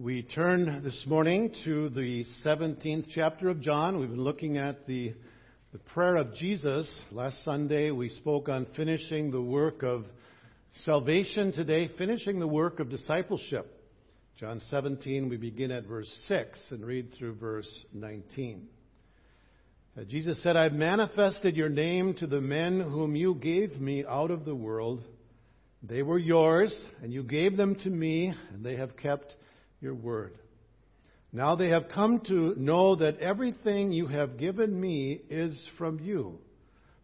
We 0.00 0.22
turn 0.22 0.82
this 0.84 1.02
morning 1.08 1.52
to 1.64 1.88
the 1.88 2.24
17th 2.44 3.06
chapter 3.12 3.48
of 3.48 3.60
John. 3.60 3.98
We've 3.98 4.08
been 4.08 4.22
looking 4.22 4.56
at 4.56 4.86
the, 4.86 5.12
the 5.72 5.80
prayer 5.80 6.14
of 6.14 6.36
Jesus. 6.36 6.88
Last 7.10 7.44
Sunday 7.44 7.90
we 7.90 8.10
spoke 8.10 8.48
on 8.48 8.68
finishing 8.76 9.32
the 9.32 9.42
work 9.42 9.82
of 9.82 10.04
salvation. 10.84 11.50
Today, 11.50 11.90
finishing 11.98 12.38
the 12.38 12.46
work 12.46 12.78
of 12.78 12.90
discipleship. 12.90 13.66
John 14.38 14.62
17, 14.70 15.28
we 15.28 15.36
begin 15.36 15.72
at 15.72 15.84
verse 15.84 16.08
6 16.28 16.60
and 16.70 16.86
read 16.86 17.12
through 17.18 17.34
verse 17.34 17.68
19. 17.92 18.68
Uh, 19.98 20.04
Jesus 20.04 20.40
said, 20.44 20.56
I've 20.56 20.74
manifested 20.74 21.56
your 21.56 21.70
name 21.70 22.14
to 22.20 22.28
the 22.28 22.40
men 22.40 22.78
whom 22.78 23.16
you 23.16 23.34
gave 23.34 23.80
me 23.80 24.04
out 24.08 24.30
of 24.30 24.44
the 24.44 24.54
world. 24.54 25.02
They 25.82 26.02
were 26.02 26.20
yours, 26.20 26.72
and 27.02 27.12
you 27.12 27.24
gave 27.24 27.56
them 27.56 27.74
to 27.82 27.90
me, 27.90 28.32
and 28.52 28.64
they 28.64 28.76
have 28.76 28.96
kept 28.96 29.34
your 29.80 29.94
word. 29.94 30.38
Now 31.32 31.56
they 31.56 31.68
have 31.68 31.88
come 31.94 32.20
to 32.28 32.54
know 32.56 32.96
that 32.96 33.18
everything 33.18 33.92
you 33.92 34.06
have 34.06 34.38
given 34.38 34.78
me 34.80 35.20
is 35.28 35.56
from 35.76 36.00
you. 36.00 36.38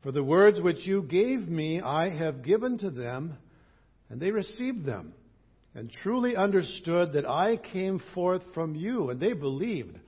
For 0.02 0.12
the 0.12 0.24
words 0.24 0.60
which 0.60 0.87
you 0.87 1.02
gave 1.02 1.48
me 1.48 1.80
I 1.80 2.09
have 2.10 2.42
given 2.42 2.79
to 2.79 2.91
them, 2.91 3.37
and 4.09 4.20
they 4.20 4.30
received 4.30 4.84
them, 4.84 5.15
and 5.74 5.91
truly 6.02 6.37
understood 6.37 7.15
that 7.15 7.29
I 7.29 7.56
came 7.56 8.02
forth 8.15 8.42
from 8.55 8.74
you, 8.74 9.10
and 9.10 9.20
they 9.20 9.32
believed 9.32 9.98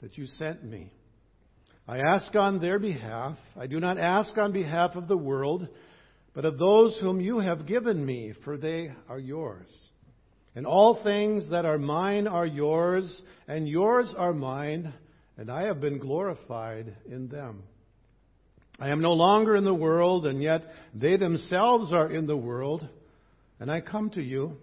that 0.00 0.16
you 0.16 0.26
sent 0.26 0.64
me. 0.64 0.92
I 1.86 1.98
ask 1.98 2.34
on 2.34 2.60
their 2.60 2.78
behalf. 2.78 3.36
I 3.58 3.66
do 3.66 3.80
not 3.80 3.98
ask 3.98 4.36
on 4.38 4.52
behalf 4.52 4.96
of 4.96 5.08
the 5.08 5.16
world, 5.16 5.66
but 6.34 6.44
of 6.44 6.58
those 6.58 6.96
whom 7.00 7.20
you 7.20 7.40
have 7.40 7.66
given 7.66 8.04
me, 8.04 8.32
for 8.44 8.56
they 8.56 8.92
are 9.08 9.18
yours. 9.18 9.68
And 10.54 10.66
all 10.66 11.02
things 11.02 11.50
that 11.50 11.64
are 11.64 11.78
mine 11.78 12.26
are 12.26 12.46
yours, 12.46 13.22
and 13.48 13.68
yours 13.68 14.12
are 14.16 14.34
mine, 14.34 14.92
and 15.38 15.50
I 15.50 15.62
have 15.66 15.80
been 15.80 15.98
glorified 15.98 16.94
in 17.06 17.28
them. 17.28 17.62
I 18.78 18.90
am 18.90 19.00
no 19.00 19.12
longer 19.12 19.56
in 19.56 19.64
the 19.64 19.74
world, 19.74 20.26
and 20.26 20.42
yet 20.42 20.62
they 20.94 21.16
themselves 21.16 21.92
are 21.92 22.10
in 22.10 22.26
the 22.26 22.36
world, 22.36 22.86
and 23.60 23.70
I 23.70 23.80
come 23.80 24.10
to 24.10 24.22
you. 24.22 24.58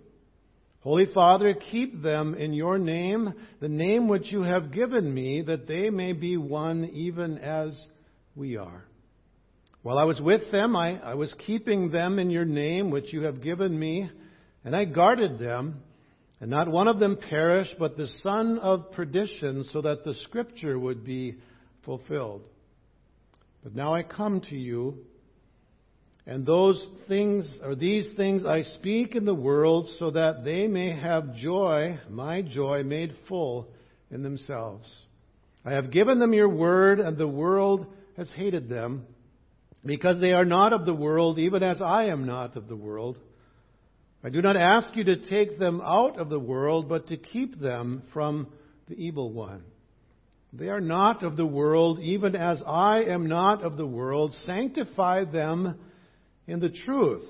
Holy 0.81 1.08
Father, 1.14 1.53
keep 1.53 2.02
them 2.02 2.36
in 2.36 2.53
your 2.53 2.77
name, 2.77 3.33
the 3.59 3.67
name 3.67 4.08
which 4.08 4.31
you 4.31 4.44
have 4.44 4.71
given 4.71 5.11
me, 5.14 5.42
that 5.42 5.67
they 5.67 5.89
may 5.89 6.14
be 6.14 6.38
one 6.38 6.86
even 6.86 7.38
as 7.39 7.80
we 8.36 8.58
are. 8.58 8.83
While 9.81 9.97
I 9.97 10.03
was 10.03 10.21
with 10.21 10.52
them, 10.52 10.75
I, 10.75 10.99
I 10.99 11.16
was 11.16 11.33
keeping 11.45 11.89
them 11.89 12.19
in 12.19 12.30
your 12.30 12.45
name 12.45 12.92
which 12.92 13.11
you 13.11 13.23
have 13.23 13.42
given 13.42 13.77
me 13.77 14.09
and 14.70 14.75
I 14.75 14.86
guarded 14.86 15.39
them, 15.39 15.81
and 16.39 16.52
not 16.52 16.67
one 16.67 16.88
of 16.88 17.00
them 17.00 17.17
perished, 17.17 17.78
but 17.80 17.98
the 17.98 18.08
son 18.22 18.59
of 18.59 18.92
perdition, 18.92 19.66
so 19.73 19.81
that 19.81 20.03
the 20.03 20.14
scripture 20.26 20.78
would 20.78 21.03
be 21.03 21.38
fulfilled. 21.86 22.44
But 23.64 23.73
now 23.73 23.95
I 23.95 24.03
come 24.03 24.42
to 24.42 24.56
you, 24.56 25.00
and 26.28 26.45
those 26.45 26.88
things, 27.08 27.52
or 27.64 27.73
these 27.73 28.14
things 28.16 28.45
I 28.45 28.61
speak 28.61 29.16
in 29.16 29.26
the 29.26 29.34
world, 29.34 29.89
so 29.98 30.11
that 30.11 30.44
they 30.45 30.67
may 30.67 30.95
have 30.95 31.36
joy, 31.36 31.98
my 32.08 32.44
joy, 32.44 32.83
made 32.83 33.16
full 33.28 33.70
in 34.11 34.22
themselves. 34.22 34.88
I 35.66 35.72
have 35.72 35.89
given 35.89 36.20
them 36.20 36.36
your 36.36 36.48
word, 36.48 37.00
and 37.00 37.17
the 37.17 37.28
world 37.28 37.88
has 38.17 38.30
hated 38.36 38.70
them, 38.70 39.08
because 39.83 40.22
they 40.22 40.33
are 40.33 40.45
not 40.45 40.73
of 40.73 40.86
the 40.86 40.94
world, 40.94 41.39
even 41.39 41.64
as 41.64 41.81
I 41.81 42.04
am 42.09 42.28
not 42.28 42.56
of 42.56 42.67
the 42.67 42.76
world. 42.76 43.17
I 44.23 44.30
do 44.30 44.42
not 44.42 44.58
ask 44.58 44.95
you 44.95 45.06
to 45.06 45.30
take 45.30 45.58
them 45.58 45.81
out 45.81 46.20
of 46.20 46.30
the 46.30 46.39
world, 46.39 46.89
but 46.89 47.08
to 47.08 47.17
keep 47.17 47.59
them 47.59 48.03
from 48.14 48.48
the 48.89 48.95
evil 48.95 49.31
one. 49.31 49.64
They 50.52 50.67
are 50.70 50.81
not 50.81 51.23
of 51.23 51.38
the 51.38 51.45
world, 51.45 52.00
even 52.00 52.36
as 52.36 52.61
I 52.66 53.03
am 53.03 53.28
not 53.28 53.61
of 53.64 53.77
the 53.77 53.86
world. 53.86 54.36
Sanctify 54.45 55.26
them 55.26 55.80
in 56.48 56.60
the 56.60 56.70
truth. 56.70 57.26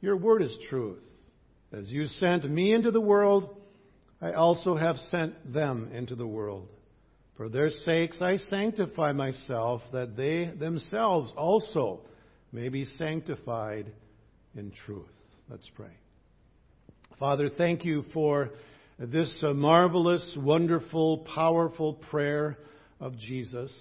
Your 0.00 0.16
word 0.16 0.42
is 0.42 0.56
truth. 0.68 1.02
As 1.72 1.90
you 1.90 2.06
sent 2.06 2.48
me 2.48 2.72
into 2.72 2.90
the 2.90 3.00
world, 3.00 3.56
I 4.20 4.32
also 4.32 4.76
have 4.76 4.96
sent 5.10 5.52
them 5.52 5.90
into 5.92 6.14
the 6.14 6.26
world. 6.26 6.68
For 7.36 7.48
their 7.48 7.70
sakes 7.70 8.20
I 8.20 8.36
sanctify 8.36 9.12
myself, 9.12 9.80
that 9.92 10.16
they 10.16 10.52
themselves 10.56 11.32
also 11.36 12.02
may 12.52 12.68
be 12.68 12.84
sanctified 12.84 13.90
in 14.54 14.70
truth. 14.84 15.08
Let's 15.48 15.68
pray. 15.74 16.01
Father, 17.22 17.48
thank 17.48 17.84
you 17.84 18.04
for 18.12 18.50
this 18.98 19.32
uh, 19.44 19.52
marvelous, 19.52 20.36
wonderful, 20.36 21.18
powerful 21.18 21.94
prayer 22.10 22.58
of 22.98 23.16
Jesus. 23.16 23.72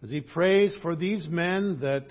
As 0.00 0.10
he 0.10 0.20
prays 0.20 0.72
for 0.80 0.94
these 0.94 1.26
men 1.26 1.80
that 1.80 2.06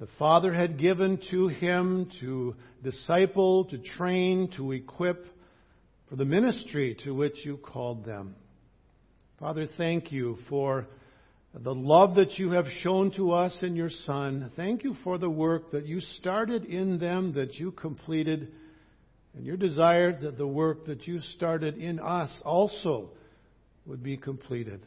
the 0.00 0.08
Father 0.18 0.54
had 0.54 0.78
given 0.78 1.20
to 1.30 1.48
him 1.48 2.10
to 2.20 2.56
disciple, 2.82 3.66
to 3.66 3.76
train, 3.76 4.50
to 4.56 4.72
equip 4.72 5.26
for 6.08 6.16
the 6.16 6.24
ministry 6.24 6.96
to 7.04 7.14
which 7.14 7.44
you 7.44 7.58
called 7.58 8.06
them. 8.06 8.34
Father, 9.38 9.68
thank 9.76 10.10
you 10.10 10.38
for 10.48 10.86
the 11.54 11.74
love 11.74 12.14
that 12.14 12.38
you 12.38 12.52
have 12.52 12.68
shown 12.80 13.10
to 13.16 13.32
us 13.32 13.54
in 13.60 13.76
your 13.76 13.90
Son. 14.06 14.50
Thank 14.56 14.82
you 14.82 14.96
for 15.04 15.18
the 15.18 15.28
work 15.28 15.72
that 15.72 15.84
you 15.84 16.00
started 16.00 16.64
in 16.64 16.98
them, 16.98 17.34
that 17.34 17.56
you 17.56 17.70
completed 17.70 18.50
and 19.34 19.46
your 19.46 19.56
desire 19.56 20.18
that 20.20 20.36
the 20.36 20.46
work 20.46 20.86
that 20.86 21.06
you 21.06 21.20
started 21.36 21.78
in 21.78 21.98
us 21.98 22.30
also 22.44 23.10
would 23.86 24.02
be 24.02 24.16
completed 24.16 24.86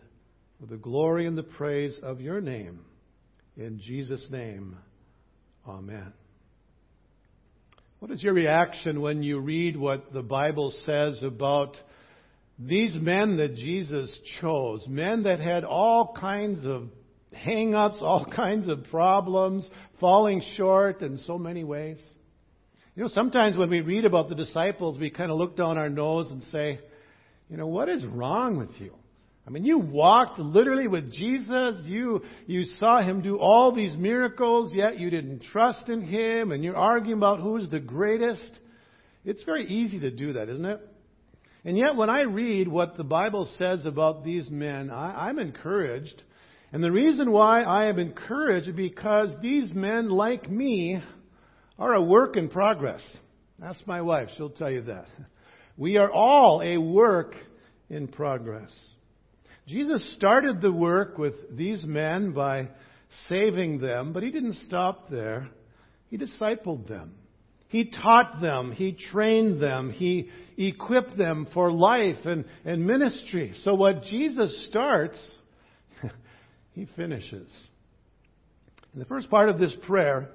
for 0.60 0.68
the 0.68 0.78
glory 0.78 1.26
and 1.26 1.38
the 1.38 1.44
praise 1.44 1.98
of 2.04 2.22
your 2.22 2.42
name. 2.42 2.82
In 3.58 3.80
Jesus' 3.80 4.28
name, 4.30 4.78
Amen. 5.68 6.14
What 8.00 8.12
is 8.12 8.22
your 8.22 8.34
reaction 8.34 9.02
when 9.02 9.24
you 9.24 9.40
read 9.40 9.76
what 9.76 10.14
the 10.14 10.22
Bible 10.22 10.72
says 10.86 11.24
about 11.24 11.76
these 12.60 12.94
men 12.94 13.38
that 13.38 13.56
Jesus 13.56 14.16
chose? 14.40 14.84
Men 14.88 15.24
that 15.24 15.40
had 15.40 15.64
all 15.64 16.16
kinds 16.20 16.68
of 16.68 16.90
hang 17.34 17.74
ups, 17.74 17.98
all 18.02 18.26
kinds 18.26 18.68
of 18.68 18.84
problems, 18.92 19.68
falling 20.00 20.44
short 20.56 21.02
in 21.02 21.18
so 21.20 21.40
many 21.40 21.64
ways. 21.64 21.98
You 22.96 23.04
know, 23.04 23.10
sometimes 23.10 23.58
when 23.58 23.70
we 23.70 23.82
read 23.82 24.06
about 24.06 24.30
the 24.30 24.36
disciples, 24.36 24.98
we 24.98 25.10
kind 25.10 25.30
of 25.30 25.38
look 25.38 25.58
down 25.58 25.78
our 25.78 25.90
nose 25.90 26.32
and 26.32 26.42
say, 26.44 26.80
you 27.50 27.58
know, 27.58 27.68
what 27.68 27.90
is 27.90 28.06
wrong 28.06 28.58
with 28.58 28.72
you? 28.80 28.94
I 29.46 29.50
mean, 29.50 29.66
you 29.66 29.78
walked 29.78 30.40
literally 30.40 30.88
with 30.88 31.12
Jesus. 31.12 31.82
You, 31.84 32.24
you 32.48 32.64
saw 32.80 33.02
him 33.02 33.22
do 33.22 33.38
all 33.38 33.76
these 33.76 33.96
miracles, 33.98 34.72
yet 34.74 34.98
you 34.98 35.10
didn't 35.10 35.44
trust 35.52 35.90
in 35.90 36.04
him, 36.04 36.54
and 36.54 36.64
you're 36.64 36.78
arguing 36.78 37.18
about 37.18 37.42
who's 37.42 37.70
the 37.70 37.82
greatest. 37.82 38.60
It's 39.26 39.44
very 39.44 39.68
easy 39.68 40.00
to 40.00 40.10
do 40.10 40.34
that, 40.34 40.48
isn't 40.48 40.66
it? 40.66 40.80
And 41.66 41.78
yet, 41.78 41.98
when 41.98 42.10
I 42.10 42.22
read 42.22 42.70
what 42.70 42.96
the 42.96 43.04
Bible 43.04 43.50
says 43.58 43.86
about 43.86 44.24
these 44.24 44.50
men, 44.50 44.90
I, 44.90 45.28
I'm 45.28 45.38
encouraged. 45.38 46.24
And 46.72 46.82
the 46.84 46.92
reason 46.92 47.32
why 47.32 47.62
I 47.62 47.88
am 47.88 48.00
encouraged 48.00 48.70
is 48.70 48.76
because 48.76 49.30
these 49.42 49.74
men, 49.74 50.10
like 50.10 50.50
me, 50.50 51.02
are 51.78 51.94
a 51.94 52.02
work 52.02 52.38
in 52.38 52.50
progress. 52.50 53.02
Ask 53.64 53.86
my 53.88 54.02
wife, 54.02 54.30
she'll 54.36 54.50
tell 54.50 54.72
you 54.72 54.84
that. 54.84 55.08
We 55.78 55.98
are 55.98 56.10
all 56.10 56.62
a 56.64 56.78
work 56.78 57.36
in 57.90 58.08
progress. 58.08 58.72
Jesus 59.68 60.14
started 60.16 60.62
the 60.62 60.72
work 60.72 61.18
with 61.18 61.34
these 61.52 61.84
men 61.84 62.32
by 62.32 62.70
saving 63.28 63.80
them, 63.80 64.14
but 64.14 64.24
he 64.24 64.32
didn't 64.32 64.56
stop 64.68 65.10
there. 65.10 65.50
He 66.08 66.18
discipled 66.18 66.88
them. 66.88 67.16
He 67.68 67.92
taught 67.92 68.42
them. 68.42 68.72
He 68.72 68.94
trained 68.94 69.62
them. 69.62 69.92
He 69.92 70.30
equipped 70.58 71.18
them 71.18 71.48
for 71.54 71.72
life 71.72 72.26
and, 72.26 72.46
and 72.64 72.86
ministry. 72.88 73.54
So 73.64 73.76
what 73.76 74.04
Jesus 74.04 74.68
starts, 74.70 75.18
he 76.74 76.88
finishes. 76.96 77.52
In 78.94 79.00
the 79.00 79.06
first 79.06 79.30
part 79.30 79.50
of 79.50 79.60
this 79.60 79.76
prayer, 79.86 80.30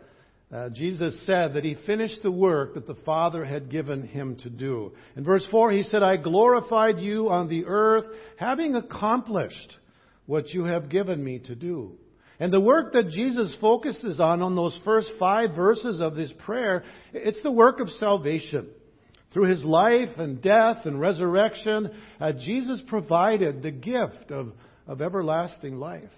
uh, 0.53 0.69
Jesus 0.71 1.17
said 1.27 1.55
that 1.55 1.65
he 1.65 1.77
finished 1.87 2.23
the 2.23 2.33
work 2.33 2.75
that 2.75 2.87
the 2.87 2.97
Father 3.07 3.45
had 3.45 3.71
given 3.71 4.07
him 4.07 4.37
to 4.43 4.51
do. 4.51 4.93
In 5.17 5.23
verse 5.23 5.47
4, 5.51 5.71
he 5.71 5.85
said, 5.85 6.03
I 6.03 6.17
glorified 6.17 6.99
you 6.99 7.29
on 7.29 7.49
the 7.49 7.67
earth, 7.67 8.05
having 8.37 8.75
accomplished 8.75 9.77
what 10.27 10.49
you 10.49 10.65
have 10.65 10.89
given 10.89 11.23
me 11.23 11.39
to 11.41 11.55
do. 11.55 11.93
And 12.41 12.53
the 12.53 12.61
work 12.61 12.95
that 12.95 13.11
Jesus 13.11 13.55
focuses 13.61 14.19
on 14.19 14.43
on 14.43 14.57
those 14.57 14.79
first 14.85 15.11
five 15.21 15.55
verses 15.55 16.01
of 16.01 16.17
this 16.17 16.33
prayer, 16.45 16.85
it's 17.13 17.43
the 17.43 17.53
work 17.53 17.79
of 17.79 17.89
salvation. 17.91 18.69
Through 19.33 19.51
his 19.51 19.63
life 19.63 20.19
and 20.19 20.43
death 20.43 20.79
and 20.85 21.01
resurrection, 21.01 21.91
uh, 22.21 22.33
Jesus 22.33 22.83
provided 22.89 23.63
the 23.63 23.71
gift 23.71 24.33
of, 24.33 24.53
of 24.89 25.01
everlasting 25.01 25.77
life. 25.77 26.11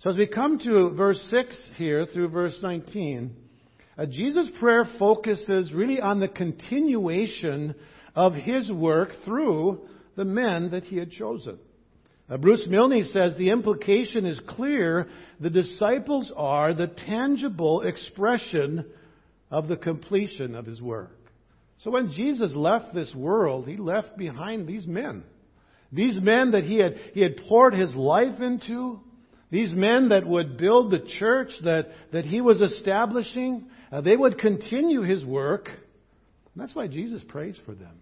So 0.00 0.08
as 0.08 0.16
we 0.16 0.26
come 0.26 0.58
to 0.60 0.94
verse 0.94 1.20
6 1.30 1.54
here 1.76 2.06
through 2.06 2.28
verse 2.28 2.58
19, 2.62 3.36
uh, 3.98 4.06
Jesus' 4.06 4.48
prayer 4.58 4.86
focuses 4.98 5.74
really 5.74 6.00
on 6.00 6.20
the 6.20 6.28
continuation 6.28 7.74
of 8.14 8.32
his 8.32 8.72
work 8.72 9.10
through 9.26 9.82
the 10.16 10.24
men 10.24 10.70
that 10.70 10.84
he 10.84 10.96
had 10.96 11.10
chosen. 11.10 11.58
Uh, 12.30 12.38
Bruce 12.38 12.66
Milne 12.66 13.06
says 13.12 13.36
the 13.36 13.50
implication 13.50 14.24
is 14.24 14.40
clear. 14.48 15.06
The 15.38 15.50
disciples 15.50 16.32
are 16.34 16.72
the 16.72 16.88
tangible 16.88 17.82
expression 17.82 18.86
of 19.50 19.68
the 19.68 19.76
completion 19.76 20.54
of 20.54 20.64
his 20.64 20.80
work. 20.80 21.14
So 21.80 21.90
when 21.90 22.10
Jesus 22.10 22.52
left 22.54 22.94
this 22.94 23.14
world, 23.14 23.68
he 23.68 23.76
left 23.76 24.16
behind 24.16 24.66
these 24.66 24.86
men. 24.86 25.24
These 25.92 26.18
men 26.22 26.52
that 26.52 26.64
he 26.64 26.78
had, 26.78 26.96
he 27.12 27.20
had 27.20 27.36
poured 27.48 27.74
his 27.74 27.94
life 27.94 28.40
into, 28.40 29.00
these 29.50 29.72
men 29.74 30.10
that 30.10 30.26
would 30.26 30.56
build 30.56 30.90
the 30.90 31.04
church 31.18 31.50
that, 31.64 31.88
that 32.12 32.24
he 32.24 32.40
was 32.40 32.60
establishing, 32.60 33.66
uh, 33.90 34.00
they 34.00 34.16
would 34.16 34.38
continue 34.38 35.02
his 35.02 35.24
work. 35.24 35.66
And 35.68 36.62
that's 36.62 36.74
why 36.74 36.86
Jesus 36.86 37.22
prays 37.26 37.56
for 37.66 37.74
them. 37.74 37.98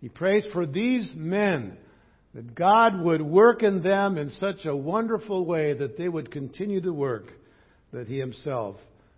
He 0.00 0.08
prays 0.08 0.44
for 0.52 0.66
these 0.66 1.10
men 1.14 1.78
that 2.34 2.54
God 2.54 3.00
would 3.00 3.22
work 3.22 3.62
in 3.62 3.82
them 3.82 4.18
in 4.18 4.30
such 4.38 4.66
a 4.66 4.76
wonderful 4.76 5.46
way 5.46 5.72
that 5.72 5.96
they 5.96 6.08
would 6.08 6.30
continue 6.30 6.82
the 6.82 6.92
work 6.92 7.32
that 7.92 8.06
he 8.06 8.18
himself 8.18 8.76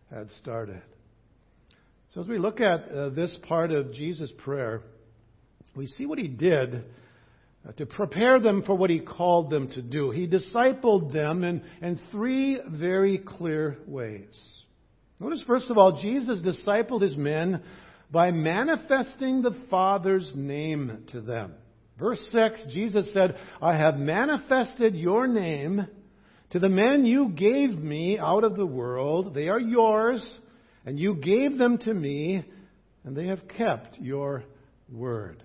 had 0.08 0.30
started. 0.40 0.80
So 2.14 2.20
as 2.20 2.28
we 2.28 2.38
look 2.38 2.60
at 2.60 2.88
uh, 2.88 3.08
this 3.10 3.36
part 3.48 3.72
of 3.72 3.92
Jesus' 3.92 4.30
prayer, 4.38 4.82
we 5.74 5.88
see 5.88 6.06
what 6.06 6.18
he 6.18 6.28
did 6.28 6.84
Uh, 7.68 7.72
to 7.72 7.86
prepare 7.86 8.40
them 8.40 8.62
for 8.62 8.74
what 8.74 8.90
he 8.90 9.00
called 9.00 9.50
them 9.50 9.68
to 9.68 9.82
do. 9.82 10.10
He 10.10 10.26
discipled 10.26 11.12
them 11.12 11.44
in, 11.44 11.62
in 11.82 12.00
three 12.10 12.58
very 12.66 13.18
clear 13.18 13.78
ways. 13.86 14.36
Notice, 15.20 15.42
first 15.46 15.70
of 15.70 15.76
all, 15.76 16.00
Jesus 16.00 16.40
discipled 16.40 17.02
his 17.02 17.16
men 17.16 17.62
by 18.10 18.30
manifesting 18.30 19.42
the 19.42 19.56
Father's 19.68 20.30
name 20.34 21.04
to 21.12 21.20
them. 21.20 21.52
Verse 21.98 22.24
6, 22.32 22.68
Jesus 22.70 23.12
said, 23.12 23.36
I 23.60 23.76
have 23.76 23.96
manifested 23.96 24.94
your 24.94 25.26
name 25.26 25.86
to 26.50 26.58
the 26.58 26.68
men 26.68 27.04
you 27.04 27.30
gave 27.30 27.70
me 27.76 28.18
out 28.18 28.44
of 28.44 28.56
the 28.56 28.64
world. 28.64 29.34
They 29.34 29.48
are 29.48 29.60
yours, 29.60 30.24
and 30.86 30.98
you 30.98 31.16
gave 31.16 31.58
them 31.58 31.76
to 31.78 31.92
me, 31.92 32.44
and 33.04 33.16
they 33.16 33.26
have 33.26 33.48
kept 33.48 33.98
your 33.98 34.44
word. 34.90 35.42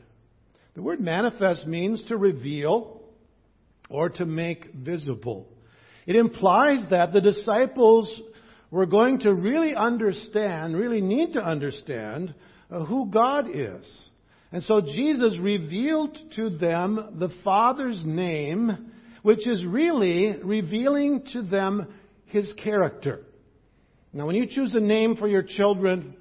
The 0.76 0.82
word 0.82 1.00
manifest 1.00 1.68
means 1.68 2.04
to 2.06 2.18
reveal 2.18 3.02
or 3.90 4.10
to 4.10 4.26
make 4.26 4.74
visible. 4.74 5.48
It 6.06 6.16
implies 6.16 6.90
that 6.90 7.14
the 7.14 7.22
disciples 7.22 8.10
were 8.72 8.88
going 8.88 9.20
to 9.20 9.34
really 9.34 9.76
understand, 9.76 10.76
really 10.76 11.02
need 11.02 11.34
to 11.34 11.44
understand 11.44 12.34
uh, 12.72 12.86
who 12.86 13.06
God 13.12 13.46
is. 13.54 14.10
And 14.52 14.64
so 14.64 14.82
Jesus 14.82 15.38
revealed 15.40 16.18
to 16.36 16.50
them 16.50 17.18
the 17.20 17.30
Father's 17.44 18.04
name, 18.04 18.92
which 19.22 19.48
is 19.48 19.64
really 19.64 20.38
revealing 20.44 21.24
to 21.34 21.44
them 21.44 21.88
His 22.26 22.52
character. 22.64 23.22
Now, 24.12 24.28
when 24.28 24.36
you 24.36 24.48
choose 24.48 24.74
a 24.76 24.80
name 24.80 25.16
for 25.16 25.28
your 25.28 25.44
children, 25.44 26.16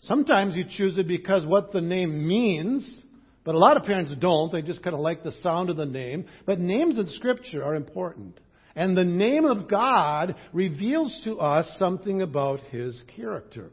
sometimes 0.00 0.56
you 0.56 0.64
choose 0.68 0.96
it 0.98 1.08
because 1.08 1.44
what 1.44 1.72
the 1.72 1.80
name 1.82 2.26
means, 2.26 3.02
but 3.46 3.54
a 3.54 3.58
lot 3.58 3.76
of 3.76 3.84
parents 3.84 4.12
don't. 4.18 4.50
They 4.50 4.60
just 4.60 4.82
kind 4.82 4.92
of 4.92 5.00
like 5.00 5.22
the 5.22 5.30
sound 5.40 5.70
of 5.70 5.76
the 5.76 5.86
name. 5.86 6.26
But 6.46 6.58
names 6.58 6.98
in 6.98 7.06
Scripture 7.10 7.62
are 7.62 7.76
important. 7.76 8.40
And 8.74 8.96
the 8.96 9.04
name 9.04 9.44
of 9.44 9.70
God 9.70 10.34
reveals 10.52 11.16
to 11.22 11.38
us 11.38 11.66
something 11.78 12.22
about 12.22 12.58
His 12.70 13.00
character. 13.14 13.70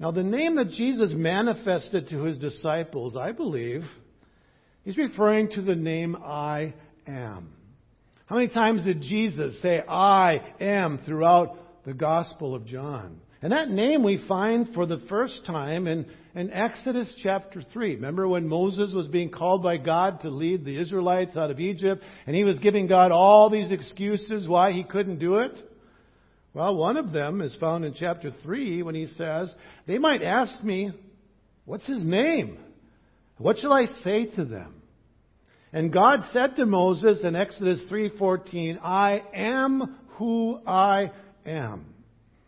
Now, 0.00 0.10
the 0.10 0.24
name 0.24 0.56
that 0.56 0.70
Jesus 0.70 1.12
manifested 1.14 2.08
to 2.08 2.24
His 2.24 2.36
disciples, 2.36 3.16
I 3.16 3.30
believe, 3.30 3.84
He's 4.82 4.98
referring 4.98 5.50
to 5.50 5.62
the 5.62 5.76
name 5.76 6.16
I 6.16 6.74
am. 7.06 7.52
How 8.26 8.34
many 8.34 8.48
times 8.48 8.82
did 8.82 9.00
Jesus 9.00 9.62
say 9.62 9.80
I 9.80 10.42
am 10.60 10.98
throughout 11.06 11.84
the 11.84 11.94
Gospel 11.94 12.56
of 12.56 12.66
John? 12.66 13.20
And 13.40 13.52
that 13.52 13.68
name 13.68 14.02
we 14.02 14.24
find 14.26 14.74
for 14.74 14.86
the 14.86 15.04
first 15.08 15.46
time 15.46 15.86
in, 15.86 16.06
in 16.34 16.52
Exodus 16.52 17.08
chapter 17.22 17.62
3. 17.72 17.94
Remember 17.94 18.26
when 18.26 18.48
Moses 18.48 18.92
was 18.92 19.06
being 19.06 19.30
called 19.30 19.62
by 19.62 19.76
God 19.76 20.20
to 20.22 20.30
lead 20.30 20.64
the 20.64 20.76
Israelites 20.76 21.36
out 21.36 21.50
of 21.50 21.60
Egypt, 21.60 22.02
and 22.26 22.34
he 22.34 22.44
was 22.44 22.58
giving 22.58 22.86
God 22.86 23.12
all 23.12 23.50
these 23.50 23.70
excuses 23.70 24.48
why 24.48 24.72
he 24.72 24.82
couldn't 24.82 25.18
do 25.18 25.38
it? 25.38 25.58
Well, 26.52 26.76
one 26.76 26.96
of 26.96 27.12
them 27.12 27.40
is 27.40 27.54
found 27.56 27.84
in 27.84 27.94
chapter 27.94 28.32
3 28.42 28.82
when 28.82 28.94
he 28.94 29.06
says, 29.06 29.52
They 29.86 29.98
might 29.98 30.22
ask 30.22 30.62
me, 30.62 30.92
What's 31.64 31.86
his 31.86 32.04
name? 32.04 32.58
What 33.38 33.58
shall 33.58 33.72
I 33.72 33.86
say 34.02 34.26
to 34.36 34.44
them? 34.44 34.82
And 35.72 35.92
God 35.92 36.20
said 36.32 36.56
to 36.56 36.66
Moses 36.66 37.24
in 37.24 37.34
Exodus 37.34 37.80
3:14, 37.90 38.78
I 38.80 39.22
am 39.34 39.96
who 40.18 40.60
I 40.66 41.10
am. 41.44 41.93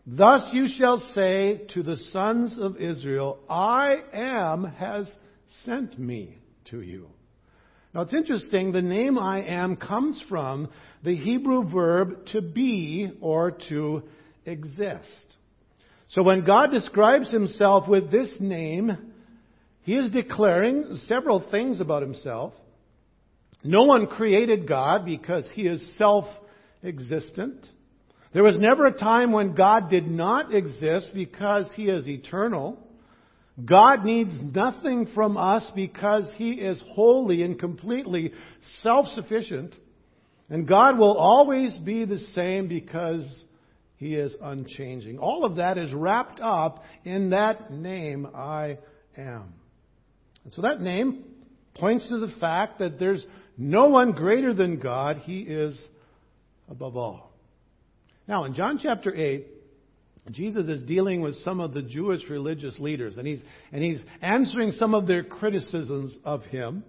Thus 0.09 0.53
you 0.53 0.67
shall 0.77 0.99
say 1.13 1.65
to 1.73 1.83
the 1.83 1.97
sons 2.13 2.57
of 2.57 2.77
Israel, 2.77 3.39
I 3.49 3.97
am 4.13 4.63
has 4.63 5.05
sent 5.65 5.99
me 5.99 6.37
to 6.71 6.81
you. 6.81 7.07
Now 7.93 8.01
it's 8.01 8.13
interesting, 8.13 8.71
the 8.71 8.81
name 8.81 9.19
I 9.19 9.43
am 9.43 9.75
comes 9.75 10.23
from 10.29 10.69
the 11.03 11.15
Hebrew 11.15 11.69
verb 11.69 12.25
to 12.27 12.41
be 12.41 13.11
or 13.19 13.51
to 13.67 14.03
exist. 14.45 15.35
So 16.11 16.23
when 16.23 16.45
God 16.45 16.71
describes 16.71 17.29
himself 17.29 17.89
with 17.89 18.09
this 18.09 18.29
name, 18.39 18.97
he 19.81 19.95
is 19.97 20.09
declaring 20.11 20.99
several 21.07 21.49
things 21.51 21.81
about 21.81 22.01
himself. 22.01 22.53
No 23.61 23.83
one 23.83 24.07
created 24.07 24.69
God 24.69 25.03
because 25.03 25.43
he 25.53 25.63
is 25.63 25.83
self 25.97 26.25
existent. 26.81 27.67
There 28.37 28.43
was 28.43 28.59
never 28.59 28.85
a 28.85 28.95
time 28.95 29.31
when 29.31 29.55
God 29.55 29.89
did 29.89 30.05
not 30.05 30.53
exist 30.53 31.09
because 31.11 31.71
He 31.73 31.85
is 31.85 32.07
eternal. 32.07 32.77
God 33.65 34.05
needs 34.05 34.31
nothing 34.53 35.07
from 35.15 35.37
us 35.37 35.63
because 35.73 36.29
He 36.35 36.51
is 36.51 36.79
wholly 36.89 37.41
and 37.41 37.59
completely 37.59 38.33
self-sufficient. 38.83 39.73
And 40.51 40.67
God 40.67 40.99
will 40.99 41.17
always 41.17 41.75
be 41.79 42.05
the 42.05 42.19
same 42.35 42.67
because 42.67 43.25
He 43.95 44.13
is 44.13 44.35
unchanging. 44.39 45.17
All 45.17 45.43
of 45.43 45.55
that 45.55 45.79
is 45.79 45.91
wrapped 45.91 46.39
up 46.39 46.83
in 47.05 47.31
that 47.31 47.71
name, 47.71 48.27
I 48.35 48.77
am. 49.17 49.51
And 50.43 50.53
so 50.53 50.61
that 50.61 50.79
name 50.79 51.23
points 51.73 52.07
to 52.09 52.19
the 52.19 52.33
fact 52.39 52.77
that 52.77 52.99
there's 52.99 53.25
no 53.57 53.87
one 53.87 54.11
greater 54.11 54.53
than 54.53 54.79
God. 54.79 55.23
He 55.25 55.39
is 55.39 55.75
above 56.69 56.95
all. 56.95 57.26
Now, 58.27 58.43
in 58.43 58.53
John 58.53 58.79
chapter 58.81 59.13
8, 59.13 59.47
Jesus 60.31 60.67
is 60.67 60.83
dealing 60.83 61.21
with 61.21 61.35
some 61.37 61.61
of 61.61 61.73
the 61.73 61.81
Jewish 61.81 62.29
religious 62.29 62.77
leaders, 62.79 63.17
and 63.17 63.25
he's, 63.25 63.39
and 63.71 63.81
he's 63.81 64.01
answering 64.21 64.73
some 64.73 64.93
of 64.93 65.07
their 65.07 65.23
criticisms 65.23 66.15
of 66.25 66.43
him. 66.43 66.83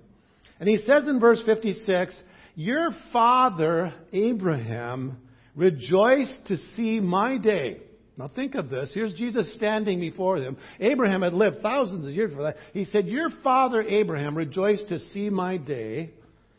And 0.59 0.69
he 0.69 0.79
says 0.79 1.07
in 1.07 1.21
verse 1.21 1.41
56, 1.47 2.17
Your 2.57 2.91
father, 3.13 3.95
Abraham, 4.13 5.19
rejoiced 5.55 6.47
to 6.49 6.57
see 6.77 6.99
my 6.99 7.37
day. 7.37 7.83
Now 8.17 8.27
think 8.27 8.57
of 8.57 8.69
this. 8.69 8.91
Here's 8.93 9.15
Jesus 9.15 9.55
standing 9.55 10.01
before 10.01 10.41
them. 10.41 10.57
Abraham 10.81 11.23
had 11.23 11.35
lived 11.35 11.63
thousands 11.63 12.05
of 12.05 12.13
years 12.13 12.31
before 12.31 12.47
that. 12.47 12.57
He 12.73 12.85
said, 12.87 13.07
Your 13.07 13.31
father 13.45 13.81
Abraham 13.81 14.37
rejoiced 14.37 14.89
to 14.89 14.99
see 15.11 15.31
my 15.31 15.57
day. 15.57 16.11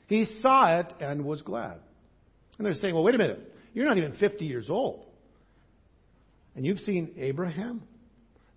He 0.08 0.26
saw 0.42 0.80
it 0.80 0.94
and 1.02 1.26
was 1.26 1.42
glad. 1.42 1.80
And 2.58 2.66
they're 2.66 2.76
saying, 2.76 2.94
Well, 2.94 3.04
wait 3.04 3.16
a 3.16 3.18
minute. 3.18 3.49
You're 3.74 3.86
not 3.86 3.98
even 3.98 4.14
50 4.14 4.46
years 4.46 4.70
old. 4.70 5.06
And 6.56 6.66
you've 6.66 6.80
seen 6.80 7.14
Abraham? 7.18 7.84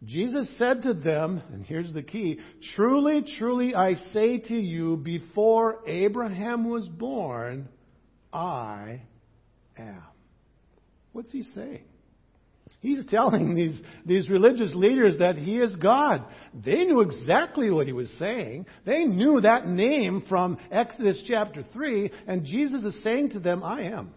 Jesus 0.05 0.53
said 0.59 0.83
to 0.83 0.95
them, 0.95 1.43
and 1.53 1.65
here's 1.65 1.93
the 1.93 2.03
key 2.03 2.41
Truly, 2.75 3.25
truly, 3.39 3.75
I 3.75 3.95
say 4.13 4.39
to 4.39 4.57
you, 4.57 4.97
before 4.97 5.79
Abraham 5.87 6.69
was 6.69 6.89
born, 6.89 7.69
I 8.33 9.03
am. 9.77 10.03
What's 11.13 11.31
he 11.31 11.45
saying? 11.55 11.85
He's 12.81 13.07
telling 13.07 13.55
these, 13.55 13.81
these 14.05 14.29
religious 14.29 14.75
leaders 14.75 15.19
that 15.19 15.37
he 15.37 15.59
is 15.59 15.77
God. 15.77 16.25
They 16.53 16.85
knew 16.85 17.01
exactly 17.01 17.71
what 17.71 17.87
he 17.87 17.93
was 17.93 18.11
saying. 18.19 18.67
They 18.85 19.05
knew 19.05 19.41
that 19.41 19.69
name 19.69 20.25
from 20.29 20.59
Exodus 20.73 21.23
chapter 21.29 21.65
3, 21.73 22.11
and 22.27 22.45
Jesus 22.45 22.83
is 22.83 23.01
saying 23.05 23.31
to 23.31 23.39
them, 23.39 23.63
I 23.63 23.83
am. 23.83 24.13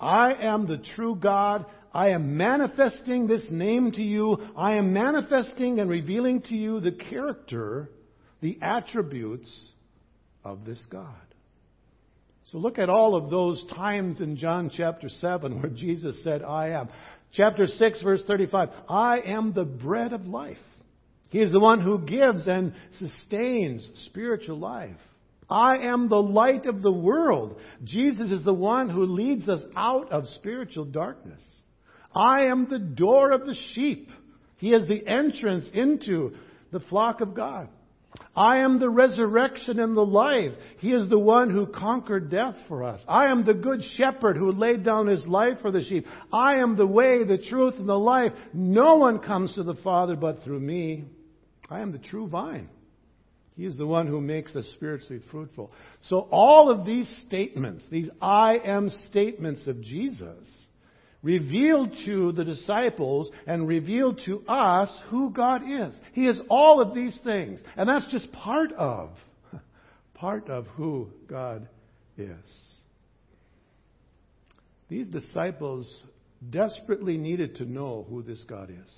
I 0.00 0.34
am 0.34 0.66
the 0.66 0.82
true 0.96 1.14
God. 1.14 1.66
I 1.92 2.10
am 2.10 2.36
manifesting 2.36 3.26
this 3.26 3.44
name 3.50 3.92
to 3.92 4.02
you. 4.02 4.38
I 4.56 4.72
am 4.72 4.92
manifesting 4.92 5.78
and 5.78 5.88
revealing 5.88 6.42
to 6.42 6.54
you 6.54 6.80
the 6.80 6.92
character, 6.92 7.88
the 8.40 8.58
attributes 8.60 9.48
of 10.44 10.64
this 10.64 10.80
God. 10.90 11.14
So 12.50 12.58
look 12.58 12.78
at 12.78 12.90
all 12.90 13.14
of 13.14 13.30
those 13.30 13.64
times 13.74 14.20
in 14.20 14.36
John 14.36 14.70
chapter 14.74 15.08
7 15.08 15.60
where 15.60 15.70
Jesus 15.74 16.22
said, 16.22 16.42
I 16.42 16.70
am. 16.70 16.88
Chapter 17.32 17.66
6, 17.66 18.02
verse 18.02 18.22
35, 18.26 18.68
I 18.88 19.20
am 19.20 19.52
the 19.52 19.64
bread 19.64 20.12
of 20.12 20.26
life. 20.26 20.56
He 21.30 21.40
is 21.40 21.50
the 21.50 21.58
one 21.58 21.80
who 21.80 21.98
gives 21.98 22.46
and 22.46 22.74
sustains 22.98 23.88
spiritual 24.06 24.58
life. 24.58 24.96
I 25.54 25.76
am 25.76 26.08
the 26.08 26.20
light 26.20 26.66
of 26.66 26.82
the 26.82 26.92
world. 26.92 27.60
Jesus 27.84 28.32
is 28.32 28.42
the 28.42 28.52
one 28.52 28.90
who 28.90 29.04
leads 29.04 29.48
us 29.48 29.62
out 29.76 30.10
of 30.10 30.26
spiritual 30.26 30.84
darkness. 30.84 31.40
I 32.12 32.46
am 32.46 32.68
the 32.68 32.80
door 32.80 33.30
of 33.30 33.46
the 33.46 33.54
sheep. 33.72 34.10
He 34.56 34.72
is 34.72 34.88
the 34.88 35.06
entrance 35.06 35.70
into 35.72 36.34
the 36.72 36.80
flock 36.80 37.20
of 37.20 37.34
God. 37.34 37.68
I 38.34 38.58
am 38.58 38.80
the 38.80 38.90
resurrection 38.90 39.78
and 39.78 39.96
the 39.96 40.04
life. 40.04 40.54
He 40.78 40.92
is 40.92 41.08
the 41.08 41.20
one 41.20 41.50
who 41.50 41.66
conquered 41.66 42.32
death 42.32 42.56
for 42.66 42.82
us. 42.82 43.00
I 43.06 43.26
am 43.26 43.44
the 43.44 43.54
good 43.54 43.80
shepherd 43.96 44.36
who 44.36 44.50
laid 44.50 44.82
down 44.82 45.06
his 45.06 45.24
life 45.24 45.58
for 45.62 45.70
the 45.70 45.84
sheep. 45.84 46.04
I 46.32 46.56
am 46.56 46.76
the 46.76 46.86
way, 46.86 47.22
the 47.22 47.38
truth, 47.38 47.74
and 47.78 47.88
the 47.88 47.96
life. 47.96 48.32
No 48.52 48.96
one 48.96 49.20
comes 49.20 49.54
to 49.54 49.62
the 49.62 49.76
Father 49.76 50.16
but 50.16 50.42
through 50.42 50.60
me. 50.60 51.04
I 51.70 51.78
am 51.78 51.92
the 51.92 51.98
true 51.98 52.26
vine. 52.26 52.68
He 53.56 53.66
is 53.66 53.76
the 53.76 53.86
one 53.86 54.08
who 54.08 54.20
makes 54.20 54.56
us 54.56 54.64
spiritually 54.74 55.22
fruitful. 55.30 55.70
So 56.08 56.28
all 56.30 56.70
of 56.70 56.84
these 56.84 57.08
statements, 57.26 57.84
these 57.90 58.08
I 58.20 58.58
am 58.64 58.90
statements 59.10 59.66
of 59.66 59.80
Jesus, 59.80 60.44
revealed 61.22 61.96
to 62.04 62.32
the 62.32 62.44
disciples 62.44 63.30
and 63.46 63.66
revealed 63.68 64.20
to 64.26 64.44
us 64.46 64.90
who 65.08 65.30
God 65.30 65.62
is. 65.68 65.94
He 66.12 66.26
is 66.26 66.38
all 66.50 66.80
of 66.80 66.94
these 66.94 67.18
things. 67.24 67.60
And 67.76 67.88
that's 67.88 68.10
just 68.10 68.30
part 68.32 68.72
of, 68.72 69.10
part 70.14 70.50
of 70.50 70.66
who 70.68 71.10
God 71.28 71.68
is. 72.18 72.36
These 74.88 75.06
disciples 75.06 75.90
desperately 76.50 77.16
needed 77.16 77.56
to 77.56 77.64
know 77.64 78.04
who 78.08 78.22
this 78.22 78.42
God 78.46 78.70
is. 78.70 78.94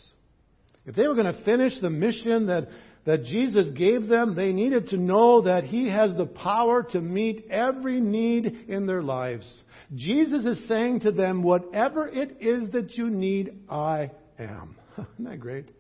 If 0.85 0.95
they 0.95 1.07
were 1.07 1.15
going 1.15 1.33
to 1.33 1.45
finish 1.45 1.75
the 1.81 1.91
mission 1.91 2.47
that, 2.47 2.69
that 3.07 3.25
Jesus 3.25 3.67
gave 3.71 4.09
them, 4.09 4.35
they 4.35 4.53
needed 4.53 4.89
to 4.89 4.97
know 4.97 5.43
that 5.43 5.65
He 5.65 5.89
has 5.89 6.15
the 6.17 6.27
power 6.27 6.83
to 6.91 7.01
meet 7.01 7.47
every 7.51 8.01
need 8.01 8.65
in 8.69 8.87
their 8.87 9.03
lives. 9.03 9.47
Jesus 9.95 10.45
is 10.45 10.69
saying 10.69 11.01
to 11.01 11.13
them, 11.13 11.43
whatever 11.43 12.09
it 12.09 12.39
is 12.41 12.71
that 12.73 12.97
you 12.97 13.09
need, 13.09 13.61
I 13.71 14.11
am. 14.39 14.77
Isn't 14.99 15.31
that 15.31 15.41
great? 15.41 15.71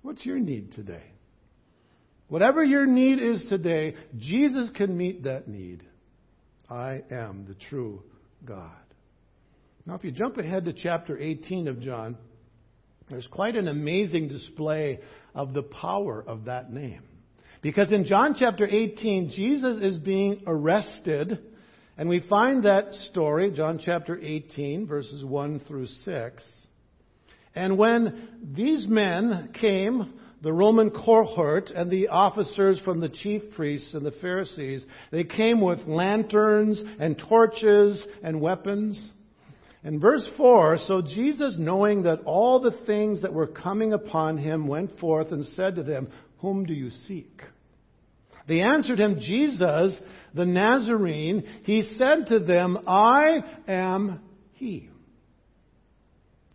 What's 0.00 0.24
your 0.24 0.38
need 0.38 0.72
today? 0.72 1.04
Whatever 2.28 2.64
your 2.64 2.86
need 2.86 3.22
is 3.22 3.44
today, 3.50 3.94
Jesus 4.16 4.70
can 4.74 4.96
meet 4.96 5.24
that 5.24 5.48
need. 5.48 5.82
I 6.70 7.02
am 7.10 7.44
the 7.46 7.54
true 7.68 8.02
God. 8.46 8.70
Now, 9.84 9.96
if 9.96 10.04
you 10.04 10.12
jump 10.12 10.38
ahead 10.38 10.64
to 10.64 10.72
chapter 10.72 11.18
18 11.18 11.68
of 11.68 11.80
John, 11.80 12.16
there's 13.12 13.26
quite 13.26 13.56
an 13.56 13.68
amazing 13.68 14.28
display 14.28 15.00
of 15.34 15.52
the 15.54 15.62
power 15.62 16.22
of 16.26 16.44
that 16.46 16.72
name. 16.72 17.02
Because 17.62 17.92
in 17.92 18.04
John 18.04 18.34
chapter 18.38 18.66
18, 18.66 19.30
Jesus 19.30 19.78
is 19.82 19.98
being 19.98 20.42
arrested 20.46 21.38
and 21.96 22.08
we 22.08 22.20
find 22.28 22.64
that 22.64 22.94
story, 23.10 23.50
John 23.50 23.78
chapter 23.82 24.18
18, 24.18 24.86
verses 24.86 25.24
1 25.24 25.60
through 25.68 25.86
6. 25.86 26.42
And 27.54 27.76
when 27.76 28.28
these 28.54 28.86
men 28.88 29.50
came, 29.60 30.14
the 30.40 30.52
Roman 30.52 30.90
cohort 30.90 31.70
and 31.70 31.90
the 31.90 32.08
officers 32.08 32.80
from 32.80 33.00
the 33.00 33.10
chief 33.10 33.42
priests 33.54 33.92
and 33.92 34.06
the 34.06 34.14
Pharisees, 34.22 34.84
they 35.10 35.24
came 35.24 35.60
with 35.60 35.80
lanterns 35.86 36.82
and 36.98 37.18
torches 37.28 38.02
and 38.22 38.40
weapons. 38.40 38.98
In 39.84 39.98
verse 39.98 40.28
4, 40.36 40.78
so 40.86 41.02
Jesus, 41.02 41.56
knowing 41.58 42.04
that 42.04 42.20
all 42.24 42.60
the 42.60 42.76
things 42.86 43.22
that 43.22 43.32
were 43.32 43.48
coming 43.48 43.92
upon 43.92 44.38
him, 44.38 44.68
went 44.68 44.98
forth 45.00 45.32
and 45.32 45.44
said 45.44 45.74
to 45.74 45.82
them, 45.82 46.08
Whom 46.38 46.64
do 46.64 46.72
you 46.72 46.90
seek? 47.08 47.42
They 48.46 48.60
answered 48.60 49.00
him, 49.00 49.18
Jesus, 49.20 49.94
the 50.34 50.46
Nazarene. 50.46 51.44
He 51.64 51.94
said 51.96 52.26
to 52.28 52.38
them, 52.40 52.78
I 52.86 53.38
am 53.66 54.20
he. 54.52 54.88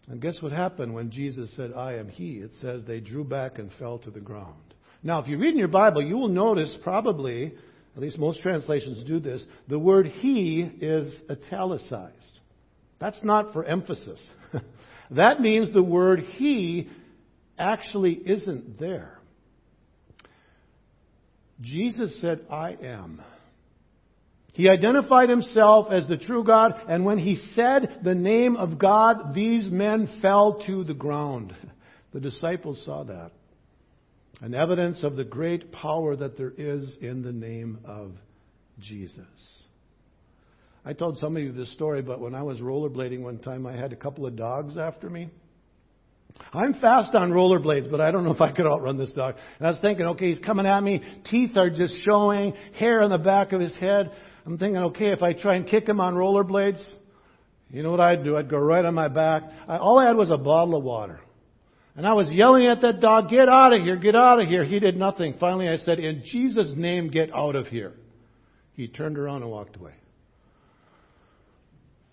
And 0.07 0.22
guess 0.22 0.41
what 0.41 0.53
happened 0.53 0.93
when 0.93 1.12
Jesus 1.12 1.53
said, 1.55 1.74
I 1.74 1.96
am 1.96 2.07
he? 2.07 2.36
It 2.36 2.51
says 2.62 2.84
they 2.86 3.01
drew 3.01 3.25
back 3.25 3.60
and 3.60 3.72
fell 3.77 4.00
to 4.00 4.12
the 4.12 4.22
ground. 4.22 4.55
Now, 5.03 5.19
if 5.19 5.27
you 5.27 5.38
read 5.38 5.51
in 5.51 5.60
your 5.60 5.67
Bible, 5.67 6.01
you 6.01 6.15
will 6.15 6.29
notice 6.29 6.75
probably, 6.81 7.53
at 7.96 8.01
least 8.01 8.17
most 8.17 8.41
translations 8.41 9.05
do 9.05 9.19
this, 9.19 9.43
the 9.67 9.77
word 9.77 10.07
he 10.07 10.62
is 10.62 11.13
italicized. 11.29 12.13
That's 12.99 13.23
not 13.23 13.53
for 13.53 13.63
emphasis. 13.63 14.19
that 15.11 15.39
means 15.39 15.73
the 15.73 15.83
word 15.83 16.21
he 16.35 16.89
actually 17.57 18.13
isn't 18.13 18.79
there. 18.79 19.19
Jesus 21.61 22.19
said, 22.21 22.41
I 22.51 22.77
am. 22.81 23.21
He 24.53 24.69
identified 24.69 25.29
himself 25.29 25.91
as 25.91 26.07
the 26.07 26.17
true 26.17 26.43
God, 26.43 26.73
and 26.87 27.05
when 27.05 27.19
he 27.19 27.39
said 27.53 27.99
the 28.03 28.15
name 28.15 28.55
of 28.55 28.79
God, 28.79 29.35
these 29.35 29.69
men 29.69 30.19
fell 30.21 30.63
to 30.65 30.83
the 30.83 30.93
ground. 30.93 31.55
The 32.13 32.21
disciples 32.21 32.81
saw 32.85 33.03
that. 33.03 33.31
An 34.41 34.55
evidence 34.55 35.03
of 35.03 35.17
the 35.17 35.25
great 35.25 35.71
power 35.71 36.15
that 36.15 36.37
there 36.37 36.53
is 36.57 36.89
in 37.01 37.21
the 37.21 37.33
name 37.33 37.79
of 37.85 38.13
Jesus. 38.79 39.25
I 40.88 40.94
told 40.94 41.17
some 41.17 41.36
of 41.36 41.44
you 41.44 41.51
this 41.51 41.70
story, 41.74 42.01
but 42.01 42.22
when 42.22 42.34
I 42.34 42.44
was 42.44 42.60
rollerblading 42.60 43.20
one 43.20 43.39
time, 43.39 43.67
I 43.67 43.74
had 43.74 43.91
a 43.91 43.96
couple 43.98 44.25
of 44.25 44.38
dogs 44.38 44.77
after 44.77 45.10
me. 45.10 45.29
I'm 46.53 46.75
fast 46.75 47.13
on 47.13 47.32
rollerblades, 47.32 47.91
but 47.91 48.00
I 48.00 48.10
don't 48.10 48.24
know 48.24 48.32
if 48.32 48.39
I 48.39 48.53
could 48.53 48.65
outrun 48.65 48.98
this 48.98 49.12
dog. 49.12 49.36
And 49.60 49.67
I 49.67 49.72
was 49.72 49.82
thinking, 49.82 50.06
okay, 50.06 50.34
he's 50.34 50.39
coming 50.39 50.65
at 50.65 50.82
me. 50.82 51.01
Teeth 51.25 51.58
are 51.58 51.70
just 51.70 51.94
showing, 52.08 52.53
hair 52.79 53.01
on 53.01 53.10
the 53.10 53.17
back 53.17 53.51
of 53.51 53.60
his 53.60 53.75
head. 53.75 54.13
I'm 54.46 54.58
thinking, 54.58 54.77
okay, 54.77 55.12
if 55.12 55.22
I 55.22 55.34
try 55.34 55.56
and 55.56 55.67
kick 55.67 55.89
him 55.89 56.00
on 56.00 56.13
rollerblades, 56.13 56.82
you 57.70 57.84
know 57.84 57.91
what 57.91 58.00
I'd 58.00 58.24
do? 58.24 58.38
I'd 58.38 58.50
go 58.50 58.58
right 58.58 58.86
on 58.86 58.94
my 58.94 59.10
back. 59.10 59.44
I, 59.67 59.79
all 59.79 60.00
I 60.00 60.08
had 60.08 60.15
was 60.15 60.29
a 60.29 60.38
bottle 60.38 60.77
of 60.77 60.86
water. 60.86 61.20
And 61.98 62.08
I 62.08 62.13
was 62.13 62.29
yelling 62.29 62.65
at 62.65 62.79
that 62.84 63.01
dog, 63.01 63.29
get 63.29 63.50
out 63.50 63.74
of 63.74 63.82
here, 63.82 63.98
get 63.98 64.15
out 64.15 64.39
of 64.39 64.48
here. 64.48 64.63
He 64.63 64.79
did 64.79 64.96
nothing. 64.96 65.36
Finally 65.38 65.67
I 65.67 65.75
said, 65.79 66.00
in 66.00 66.24
Jesus' 66.24 66.72
name, 66.77 67.10
get 67.10 67.29
out 67.36 67.58
of 67.58 67.67
here. 67.67 67.91
He 68.72 68.88
turned 68.88 69.17
around 69.17 69.41
and 69.41 69.51
walked 69.51 69.75
away. 69.75 69.91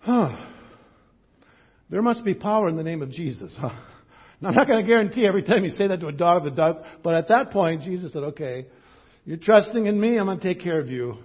Huh. 0.05 0.37
There 1.89 2.03
must 2.03 2.23
be 2.23 2.35
power 2.35 2.69
in 2.69 2.75
the 2.75 2.83
name 2.83 3.01
of 3.01 3.09
Jesus. 3.09 3.51
Huh? 3.57 3.71
Now, 4.39 4.49
I'm 4.49 4.55
not 4.55 4.67
going 4.67 4.81
to 4.83 4.87
guarantee 4.87 5.25
every 5.25 5.41
time 5.41 5.63
you 5.63 5.71
say 5.71 5.87
that 5.87 5.99
to 5.99 6.07
a 6.07 6.11
dog, 6.11 6.43
the 6.43 6.51
dog, 6.51 6.83
but 7.03 7.15
at 7.15 7.29
that 7.29 7.49
point, 7.49 7.81
Jesus 7.81 8.13
said, 8.13 8.21
okay, 8.23 8.67
you're 9.25 9.37
trusting 9.37 9.87
in 9.87 9.99
me, 9.99 10.19
I'm 10.19 10.25
going 10.27 10.39
to 10.39 10.53
take 10.53 10.63
care 10.63 10.79
of 10.79 10.89
you. 10.89 11.17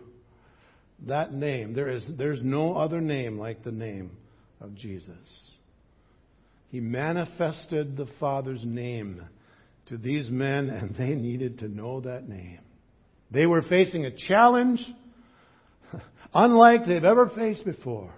That 1.06 1.34
name, 1.34 1.74
there 1.74 1.88
is, 1.88 2.04
there's 2.16 2.40
no 2.42 2.74
other 2.74 3.02
name 3.02 3.38
like 3.38 3.64
the 3.64 3.72
name 3.72 4.12
of 4.62 4.74
Jesus. 4.74 5.12
He 6.68 6.80
manifested 6.80 7.98
the 7.98 8.06
Father's 8.18 8.64
name 8.64 9.22
to 9.86 9.98
these 9.98 10.30
men, 10.30 10.70
and 10.70 10.94
they 10.94 11.14
needed 11.14 11.58
to 11.58 11.68
know 11.68 12.00
that 12.00 12.26
name. 12.26 12.60
They 13.30 13.46
were 13.46 13.62
facing 13.62 14.06
a 14.06 14.10
challenge 14.10 14.82
unlike 16.34 16.86
they've 16.86 17.04
ever 17.04 17.30
faced 17.34 17.66
before. 17.66 18.14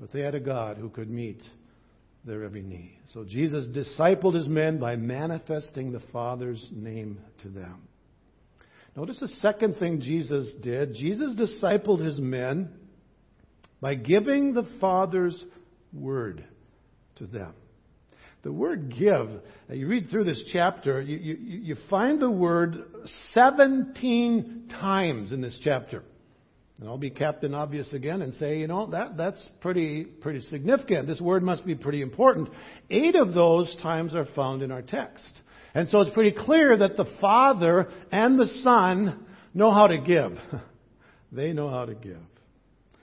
But 0.00 0.12
they 0.12 0.20
had 0.20 0.34
a 0.34 0.40
God 0.40 0.76
who 0.76 0.90
could 0.90 1.10
meet 1.10 1.42
their 2.24 2.44
every 2.44 2.62
need. 2.62 2.98
So 3.12 3.24
Jesus 3.24 3.66
discipled 3.66 4.34
his 4.34 4.48
men 4.48 4.78
by 4.78 4.96
manifesting 4.96 5.92
the 5.92 6.02
Father's 6.12 6.68
name 6.72 7.18
to 7.42 7.48
them. 7.48 7.82
Notice 8.96 9.20
the 9.20 9.28
second 9.28 9.76
thing 9.76 10.00
Jesus 10.00 10.50
did. 10.62 10.94
Jesus 10.94 11.34
discipled 11.34 12.04
his 12.04 12.18
men 12.18 12.70
by 13.80 13.94
giving 13.94 14.54
the 14.54 14.66
Father's 14.80 15.42
word 15.92 16.44
to 17.16 17.26
them. 17.26 17.52
The 18.42 18.52
word 18.52 18.94
give, 18.96 19.28
you 19.70 19.88
read 19.88 20.08
through 20.08 20.24
this 20.24 20.42
chapter, 20.52 21.00
you, 21.00 21.16
you, 21.16 21.36
you 21.36 21.76
find 21.90 22.20
the 22.20 22.30
word 22.30 22.84
17 23.34 24.70
times 24.70 25.32
in 25.32 25.40
this 25.40 25.58
chapter. 25.62 26.02
And 26.78 26.88
I'll 26.88 26.98
be 26.98 27.10
Captain 27.10 27.54
Obvious 27.54 27.90
again 27.92 28.20
and 28.20 28.34
say, 28.34 28.58
you 28.58 28.66
know, 28.66 28.86
that, 28.88 29.16
that's 29.16 29.42
pretty, 29.60 30.04
pretty 30.04 30.42
significant. 30.42 31.06
This 31.06 31.20
word 31.20 31.42
must 31.42 31.64
be 31.64 31.74
pretty 31.74 32.02
important. 32.02 32.50
Eight 32.90 33.14
of 33.16 33.32
those 33.32 33.74
times 33.82 34.14
are 34.14 34.26
found 34.36 34.62
in 34.62 34.70
our 34.70 34.82
text. 34.82 35.32
And 35.74 35.88
so 35.88 36.00
it's 36.00 36.12
pretty 36.12 36.36
clear 36.38 36.76
that 36.76 36.96
the 36.96 37.06
Father 37.20 37.88
and 38.12 38.38
the 38.38 38.46
Son 38.62 39.24
know 39.54 39.72
how 39.72 39.86
to 39.86 39.96
give. 39.98 40.32
they 41.32 41.54
know 41.54 41.70
how 41.70 41.86
to 41.86 41.94
give. 41.94 42.20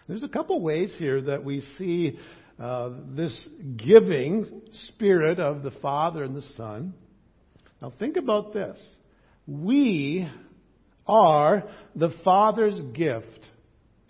There's 0.08 0.24
a 0.24 0.27
couple 0.27 0.62
ways 0.62 0.94
here 0.98 1.22
that 1.22 1.44
we 1.44 1.63
see 1.80 2.20
uh, 2.60 2.92
this 3.15 3.48
giving 3.75 4.62
spirit 4.89 5.39
of 5.39 5.63
the 5.63 5.72
Father 5.82 6.24
and 6.24 6.36
the 6.36 6.46
Son. 6.58 6.94
Now 7.82 7.92
think 7.98 8.18
about 8.18 8.53
this. 8.53 8.77
We 9.48 10.30
are 11.08 11.63
the 11.96 12.13
Father's 12.24 12.80
gift 12.94 13.50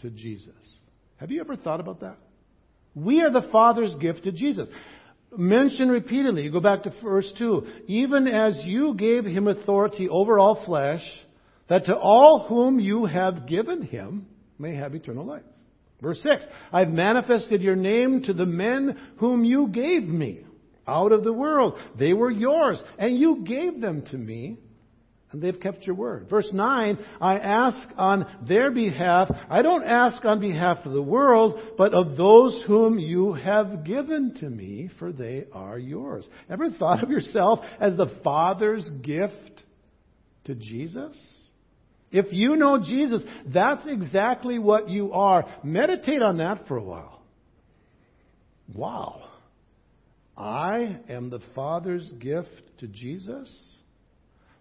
to 0.03 0.09
Jesus. 0.11 0.53
Have 1.17 1.31
you 1.31 1.41
ever 1.41 1.55
thought 1.55 1.79
about 1.79 2.01
that? 2.01 2.17
We 2.93 3.21
are 3.21 3.31
the 3.31 3.49
Father's 3.51 3.95
gift 3.95 4.23
to 4.25 4.31
Jesus. 4.31 4.67
mentioned 5.35 5.91
repeatedly. 5.91 6.43
You 6.43 6.51
go 6.51 6.59
back 6.59 6.83
to 6.83 6.93
verse 7.01 7.31
2. 7.37 7.65
Even 7.87 8.27
as 8.27 8.59
you 8.63 8.93
gave 8.95 9.25
him 9.25 9.47
authority 9.47 10.07
over 10.09 10.37
all 10.37 10.63
flesh, 10.65 11.03
that 11.69 11.85
to 11.85 11.95
all 11.95 12.45
whom 12.47 12.79
you 12.79 13.05
have 13.05 13.47
given 13.47 13.81
him 13.81 14.27
may 14.59 14.75
have 14.75 14.93
eternal 14.93 15.25
life. 15.25 15.43
Verse 16.01 16.21
6. 16.21 16.43
I've 16.71 16.89
manifested 16.89 17.61
your 17.61 17.75
name 17.75 18.23
to 18.23 18.33
the 18.33 18.45
men 18.45 18.99
whom 19.17 19.43
you 19.43 19.67
gave 19.67 20.03
me 20.03 20.45
out 20.85 21.13
of 21.13 21.23
the 21.23 21.33
world. 21.33 21.79
They 21.97 22.13
were 22.13 22.29
yours, 22.29 22.81
and 22.99 23.17
you 23.17 23.43
gave 23.47 23.79
them 23.79 24.03
to 24.11 24.17
me, 24.17 24.57
and 25.33 25.41
they've 25.41 25.59
kept 25.59 25.85
your 25.85 25.95
word. 25.95 26.27
Verse 26.29 26.49
9, 26.53 26.97
I 27.19 27.39
ask 27.39 27.87
on 27.97 28.25
their 28.47 28.69
behalf. 28.69 29.29
I 29.49 29.63
don't 29.63 29.83
ask 29.83 30.23
on 30.23 30.39
behalf 30.39 30.85
of 30.85 30.93
the 30.93 31.01
world, 31.01 31.59
but 31.75 31.93
of 31.93 32.15
those 32.15 32.63
whom 32.67 32.99
you 32.99 33.33
have 33.33 33.83
given 33.83 34.35
to 34.35 34.49
me, 34.49 34.91
for 34.99 35.11
they 35.11 35.45
are 35.51 35.79
yours. 35.79 36.25
Ever 36.49 36.69
thought 36.69 37.03
of 37.03 37.09
yourself 37.09 37.59
as 37.79 37.97
the 37.97 38.15
Father's 38.23 38.87
gift 39.01 39.63
to 40.45 40.53
Jesus? 40.53 41.17
If 42.11 42.31
you 42.31 42.55
know 42.55 42.79
Jesus, 42.79 43.23
that's 43.47 43.87
exactly 43.87 44.59
what 44.59 44.87
you 44.87 45.13
are. 45.13 45.45
Meditate 45.63 46.21
on 46.21 46.37
that 46.37 46.67
for 46.67 46.77
a 46.77 46.83
while. 46.83 47.23
Wow. 48.71 49.23
I 50.37 50.99
am 51.09 51.31
the 51.31 51.41
Father's 51.55 52.07
gift 52.19 52.51
to 52.81 52.87
Jesus? 52.87 53.51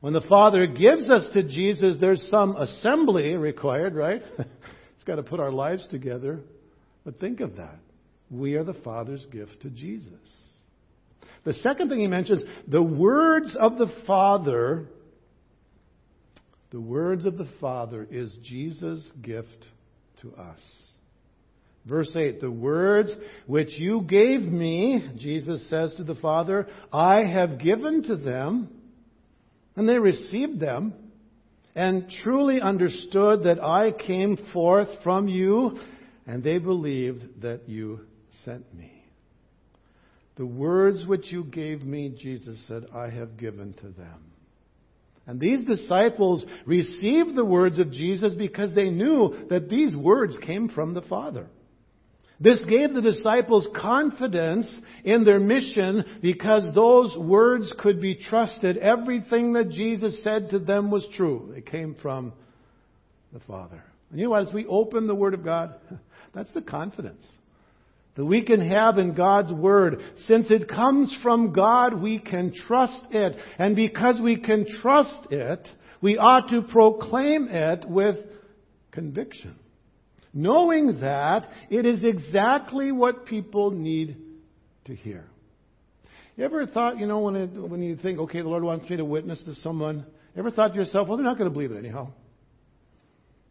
When 0.02 0.14
the 0.14 0.20
Father 0.22 0.66
gives 0.66 1.08
us 1.08 1.32
to 1.32 1.44
Jesus, 1.44 1.96
there's 2.00 2.26
some 2.28 2.56
assembly 2.56 3.34
required, 3.34 3.94
right? 3.94 4.20
it's 4.36 5.04
got 5.06 5.14
to 5.14 5.22
put 5.22 5.38
our 5.38 5.52
lives 5.52 5.86
together. 5.92 6.40
But 7.04 7.20
think 7.20 7.38
of 7.38 7.54
that. 7.54 7.78
We 8.28 8.56
are 8.56 8.64
the 8.64 8.74
Father's 8.74 9.24
gift 9.26 9.62
to 9.62 9.70
Jesus. 9.70 10.12
The 11.44 11.52
second 11.52 11.88
thing 11.88 12.00
he 12.00 12.08
mentions, 12.08 12.42
the 12.66 12.82
words 12.82 13.56
of 13.56 13.78
the 13.78 13.92
Father, 14.04 14.86
the 16.72 16.80
words 16.80 17.24
of 17.24 17.38
the 17.38 17.48
Father 17.60 18.04
is 18.10 18.36
Jesus' 18.42 19.08
gift 19.22 19.66
to 20.22 20.34
us. 20.34 20.58
Verse 21.86 22.10
8, 22.12 22.40
the 22.40 22.50
words 22.50 23.12
which 23.46 23.70
you 23.78 24.02
gave 24.02 24.40
me, 24.40 25.10
Jesus 25.16 25.70
says 25.70 25.94
to 25.94 26.02
the 26.02 26.16
Father, 26.16 26.66
I 26.92 27.22
have 27.22 27.60
given 27.60 28.02
to 28.08 28.16
them 28.16 28.81
and 29.76 29.88
they 29.88 29.98
received 29.98 30.60
them 30.60 30.94
and 31.74 32.10
truly 32.22 32.60
understood 32.60 33.44
that 33.44 33.62
I 33.62 33.92
came 33.92 34.36
forth 34.52 34.88
from 35.02 35.28
you, 35.28 35.78
and 36.26 36.44
they 36.44 36.58
believed 36.58 37.42
that 37.42 37.68
you 37.68 38.00
sent 38.44 38.74
me. 38.74 38.92
The 40.36 40.46
words 40.46 41.06
which 41.06 41.32
you 41.32 41.44
gave 41.44 41.82
me, 41.82 42.14
Jesus 42.18 42.58
said, 42.66 42.86
I 42.94 43.08
have 43.10 43.36
given 43.36 43.74
to 43.74 43.88
them. 43.88 44.32
And 45.26 45.38
these 45.40 45.64
disciples 45.64 46.44
received 46.66 47.36
the 47.36 47.44
words 47.44 47.78
of 47.78 47.92
Jesus 47.92 48.34
because 48.34 48.74
they 48.74 48.90
knew 48.90 49.46
that 49.50 49.68
these 49.68 49.96
words 49.96 50.36
came 50.44 50.68
from 50.68 50.94
the 50.94 51.02
Father. 51.02 51.46
This 52.42 52.64
gave 52.64 52.92
the 52.92 53.02
disciples 53.02 53.68
confidence 53.76 54.68
in 55.04 55.24
their 55.24 55.38
mission 55.38 56.04
because 56.20 56.74
those 56.74 57.16
words 57.16 57.72
could 57.78 58.00
be 58.00 58.16
trusted. 58.16 58.78
Everything 58.78 59.52
that 59.52 59.70
Jesus 59.70 60.22
said 60.24 60.50
to 60.50 60.58
them 60.58 60.90
was 60.90 61.06
true. 61.14 61.54
It 61.56 61.66
came 61.66 61.94
from 62.02 62.32
the 63.32 63.38
Father. 63.40 63.84
And 64.10 64.18
you 64.18 64.26
know? 64.26 64.34
As 64.34 64.52
we 64.52 64.66
open 64.66 65.06
the 65.06 65.14
Word 65.14 65.34
of 65.34 65.44
God, 65.44 65.76
that's 66.34 66.52
the 66.52 66.62
confidence 66.62 67.24
that 68.16 68.24
we 68.24 68.42
can 68.42 68.68
have 68.68 68.98
in 68.98 69.14
God's 69.14 69.52
Word. 69.52 70.02
Since 70.26 70.50
it 70.50 70.68
comes 70.68 71.16
from 71.22 71.52
God, 71.52 72.02
we 72.02 72.18
can 72.18 72.52
trust 72.66 73.06
it. 73.12 73.36
And 73.56 73.76
because 73.76 74.20
we 74.20 74.36
can 74.36 74.66
trust 74.80 75.30
it, 75.30 75.68
we 76.00 76.18
ought 76.18 76.48
to 76.48 76.62
proclaim 76.62 77.46
it 77.48 77.88
with 77.88 78.16
conviction 78.90 79.54
knowing 80.32 81.00
that 81.00 81.48
it 81.70 81.84
is 81.86 82.04
exactly 82.04 82.92
what 82.92 83.26
people 83.26 83.70
need 83.70 84.16
to 84.86 84.94
hear. 84.94 85.24
You 86.36 86.44
ever 86.44 86.66
thought, 86.66 86.98
you 86.98 87.06
know, 87.06 87.20
when, 87.20 87.36
it, 87.36 87.48
when 87.48 87.82
you 87.82 87.96
think, 87.96 88.18
okay, 88.18 88.40
the 88.40 88.48
Lord 88.48 88.64
wants 88.64 88.88
me 88.88 88.96
to 88.96 89.04
witness 89.04 89.42
to 89.44 89.54
someone, 89.56 90.06
ever 90.36 90.50
thought 90.50 90.68
to 90.68 90.74
yourself, 90.74 91.08
well, 91.08 91.18
they're 91.18 91.26
not 91.26 91.36
going 91.36 91.50
to 91.50 91.52
believe 91.52 91.72
it 91.72 91.78
anyhow. 91.78 92.08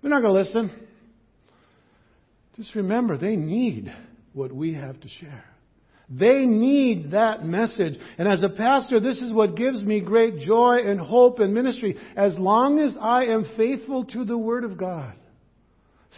They're 0.01 0.09
not 0.09 0.23
going 0.23 0.35
to 0.35 0.41
listen. 0.41 0.87
Just 2.57 2.73
remember, 2.75 3.17
they 3.17 3.35
need 3.35 3.93
what 4.33 4.51
we 4.51 4.73
have 4.73 4.99
to 5.01 5.07
share. 5.07 5.45
They 6.09 6.45
need 6.45 7.11
that 7.11 7.45
message. 7.45 7.97
And 8.17 8.27
as 8.27 8.43
a 8.43 8.49
pastor, 8.49 8.99
this 8.99 9.21
is 9.21 9.31
what 9.31 9.55
gives 9.55 9.81
me 9.81 10.01
great 10.01 10.39
joy 10.39 10.79
and 10.85 10.99
hope 10.99 11.39
in 11.39 11.53
ministry. 11.53 11.97
As 12.17 12.37
long 12.37 12.79
as 12.79 12.95
I 12.99 13.25
am 13.25 13.45
faithful 13.55 14.05
to 14.05 14.25
the 14.25 14.37
Word 14.37 14.65
of 14.65 14.77
God, 14.77 15.13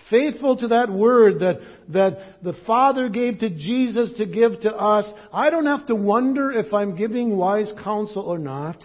faithful 0.10 0.58
to 0.58 0.70
that 0.70 0.92
word 0.92 1.40
that, 1.40 1.60
that 1.90 2.44
the 2.44 2.54
Father 2.66 3.10
gave 3.10 3.40
to 3.40 3.50
Jesus 3.50 4.12
to 4.18 4.26
give 4.26 4.60
to 4.62 4.74
us, 4.74 5.06
I 5.32 5.50
don't 5.50 5.66
have 5.66 5.88
to 5.88 5.96
wonder 5.96 6.52
if 6.52 6.74
I'm 6.74 6.96
giving 6.96 7.38
wise 7.38 7.72
counsel 7.84 8.24
or 8.24 8.38
not. 8.38 8.78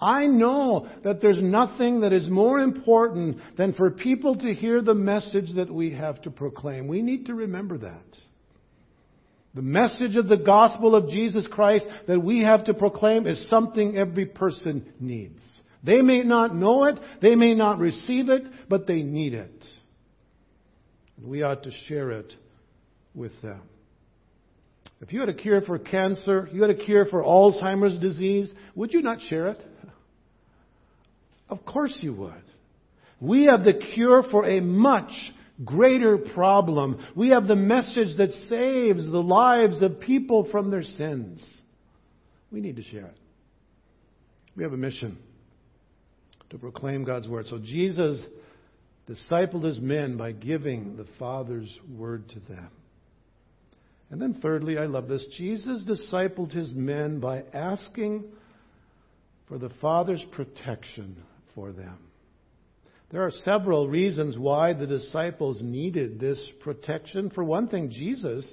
I 0.00 0.26
know 0.26 0.88
that 1.04 1.22
there's 1.22 1.40
nothing 1.40 2.00
that 2.00 2.12
is 2.12 2.28
more 2.28 2.60
important 2.60 3.38
than 3.56 3.72
for 3.72 3.90
people 3.90 4.36
to 4.36 4.54
hear 4.54 4.82
the 4.82 4.94
message 4.94 5.54
that 5.56 5.72
we 5.72 5.92
have 5.94 6.20
to 6.22 6.30
proclaim. 6.30 6.86
We 6.86 7.00
need 7.00 7.26
to 7.26 7.34
remember 7.34 7.78
that. 7.78 8.04
The 9.54 9.62
message 9.62 10.16
of 10.16 10.28
the 10.28 10.36
gospel 10.36 10.94
of 10.94 11.08
Jesus 11.08 11.46
Christ 11.46 11.86
that 12.06 12.22
we 12.22 12.42
have 12.42 12.66
to 12.66 12.74
proclaim 12.74 13.26
is 13.26 13.48
something 13.48 13.96
every 13.96 14.26
person 14.26 14.92
needs. 15.00 15.42
They 15.82 16.02
may 16.02 16.22
not 16.22 16.54
know 16.54 16.84
it, 16.84 16.98
they 17.22 17.36
may 17.36 17.54
not 17.54 17.78
receive 17.78 18.28
it, 18.28 18.42
but 18.68 18.86
they 18.86 19.02
need 19.02 19.32
it. 19.32 19.64
We 21.22 21.42
ought 21.42 21.62
to 21.64 21.70
share 21.88 22.10
it 22.10 22.32
with 23.14 23.32
them. 23.42 23.62
If 25.00 25.12
you 25.12 25.20
had 25.20 25.28
a 25.28 25.34
cure 25.34 25.60
for 25.60 25.78
cancer, 25.78 26.48
you 26.52 26.62
had 26.62 26.70
a 26.70 26.74
cure 26.74 27.04
for 27.06 27.22
Alzheimer's 27.22 27.98
disease, 27.98 28.52
would 28.74 28.92
you 28.92 29.02
not 29.02 29.20
share 29.28 29.48
it? 29.48 29.62
Of 31.48 31.64
course 31.64 31.94
you 32.00 32.12
would. 32.14 32.32
We 33.20 33.44
have 33.44 33.64
the 33.64 33.74
cure 33.94 34.22
for 34.22 34.46
a 34.46 34.60
much 34.60 35.12
greater 35.64 36.18
problem. 36.18 37.04
We 37.14 37.30
have 37.30 37.46
the 37.46 37.56
message 37.56 38.16
that 38.18 38.32
saves 38.48 39.06
the 39.06 39.22
lives 39.22 39.80
of 39.82 40.00
people 40.00 40.48
from 40.50 40.70
their 40.70 40.82
sins. 40.82 41.44
We 42.50 42.60
need 42.60 42.76
to 42.76 42.82
share 42.82 43.06
it. 43.06 43.16
We 44.54 44.62
have 44.64 44.72
a 44.72 44.78
mission 44.78 45.18
to 46.50 46.58
proclaim 46.58 47.04
God's 47.04 47.28
word. 47.28 47.46
So 47.48 47.58
Jesus 47.58 48.20
discipled 49.08 49.62
his 49.62 49.80
men 49.80 50.16
by 50.16 50.32
giving 50.32 50.96
the 50.96 51.06
Father's 51.18 51.72
word 51.88 52.28
to 52.30 52.40
them. 52.40 52.70
And 54.10 54.20
then, 54.20 54.34
thirdly, 54.34 54.78
I 54.78 54.86
love 54.86 55.08
this 55.08 55.26
Jesus 55.36 55.82
discipled 55.84 56.52
his 56.52 56.72
men 56.72 57.20
by 57.20 57.42
asking 57.52 58.24
for 59.48 59.58
the 59.58 59.70
Father's 59.80 60.24
protection 60.32 61.16
for 61.54 61.72
them. 61.72 61.98
There 63.10 63.22
are 63.22 63.32
several 63.44 63.88
reasons 63.88 64.36
why 64.36 64.72
the 64.72 64.86
disciples 64.86 65.58
needed 65.62 66.18
this 66.18 66.40
protection. 66.60 67.30
For 67.30 67.44
one 67.44 67.68
thing, 67.68 67.90
Jesus 67.90 68.44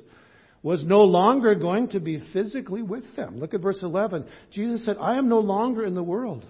was 0.61 0.83
no 0.83 1.03
longer 1.03 1.55
going 1.55 1.89
to 1.89 1.99
be 1.99 2.23
physically 2.31 2.81
with 2.81 3.03
them. 3.15 3.39
Look 3.39 3.53
at 3.53 3.61
verse 3.61 3.79
11. 3.81 4.25
Jesus 4.51 4.85
said, 4.85 4.97
I 4.99 5.17
am 5.17 5.27
no 5.27 5.39
longer 5.39 5.85
in 5.85 5.95
the 5.95 6.03
world. 6.03 6.45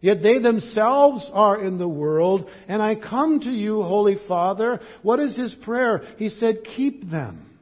Yet 0.00 0.22
they 0.22 0.38
themselves 0.38 1.28
are 1.32 1.62
in 1.62 1.78
the 1.78 1.88
world, 1.88 2.48
and 2.68 2.80
I 2.80 2.94
come 2.94 3.40
to 3.40 3.50
you, 3.50 3.82
Holy 3.82 4.16
Father. 4.28 4.80
What 5.02 5.18
is 5.18 5.36
his 5.36 5.54
prayer? 5.62 6.02
He 6.18 6.28
said, 6.28 6.58
Keep 6.76 7.10
them. 7.10 7.56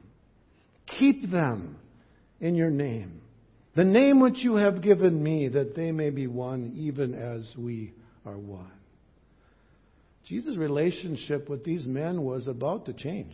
Keep 0.99 1.31
them 1.31 1.77
in 2.39 2.55
your 2.55 2.69
name. 2.69 3.21
The 3.75 3.83
name 3.83 4.19
which 4.21 4.39
you 4.39 4.55
have 4.55 4.81
given 4.81 5.21
me, 5.21 5.47
that 5.49 5.75
they 5.75 5.91
may 5.91 6.09
be 6.09 6.27
one, 6.27 6.73
even 6.75 7.13
as 7.13 7.51
we 7.57 7.93
are 8.25 8.37
one. 8.37 8.71
Jesus' 10.27 10.57
relationship 10.57 11.49
with 11.49 11.63
these 11.63 11.85
men 11.85 12.23
was 12.23 12.47
about 12.47 12.85
to 12.85 12.93
change 12.93 13.33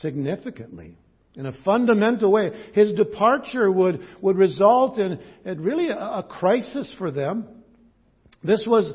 significantly 0.00 0.96
in 1.34 1.46
a 1.46 1.52
fundamental 1.64 2.30
way. 2.30 2.50
His 2.74 2.92
departure 2.92 3.70
would, 3.70 4.00
would 4.20 4.36
result 4.36 4.98
in, 4.98 5.18
in 5.44 5.60
really 5.62 5.88
a, 5.88 5.96
a 5.96 6.26
crisis 6.28 6.92
for 6.98 7.10
them. 7.10 7.53
This 8.44 8.62
was 8.66 8.92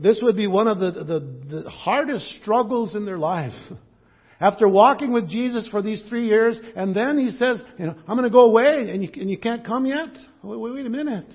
this 0.00 0.20
would 0.22 0.36
be 0.36 0.46
one 0.46 0.66
of 0.66 0.78
the, 0.78 0.90
the, 0.92 1.62
the 1.62 1.70
hardest 1.70 2.26
struggles 2.40 2.94
in 2.94 3.04
their 3.04 3.18
life. 3.18 3.52
After 4.40 4.68
walking 4.68 5.12
with 5.12 5.28
Jesus 5.28 5.66
for 5.68 5.80
these 5.80 6.02
three 6.08 6.26
years, 6.26 6.58
and 6.74 6.94
then 6.94 7.18
he 7.18 7.30
says, 7.38 7.62
you 7.78 7.86
know, 7.86 7.94
I'm 8.06 8.16
going 8.16 8.28
to 8.28 8.30
go 8.30 8.46
away, 8.46 8.90
and 8.90 9.02
you, 9.02 9.10
and 9.14 9.30
you 9.30 9.38
can't 9.38 9.64
come 9.64 9.86
yet? 9.86 10.08
Wait, 10.42 10.58
wait, 10.58 10.74
wait 10.74 10.86
a 10.86 10.90
minute. 10.90 11.32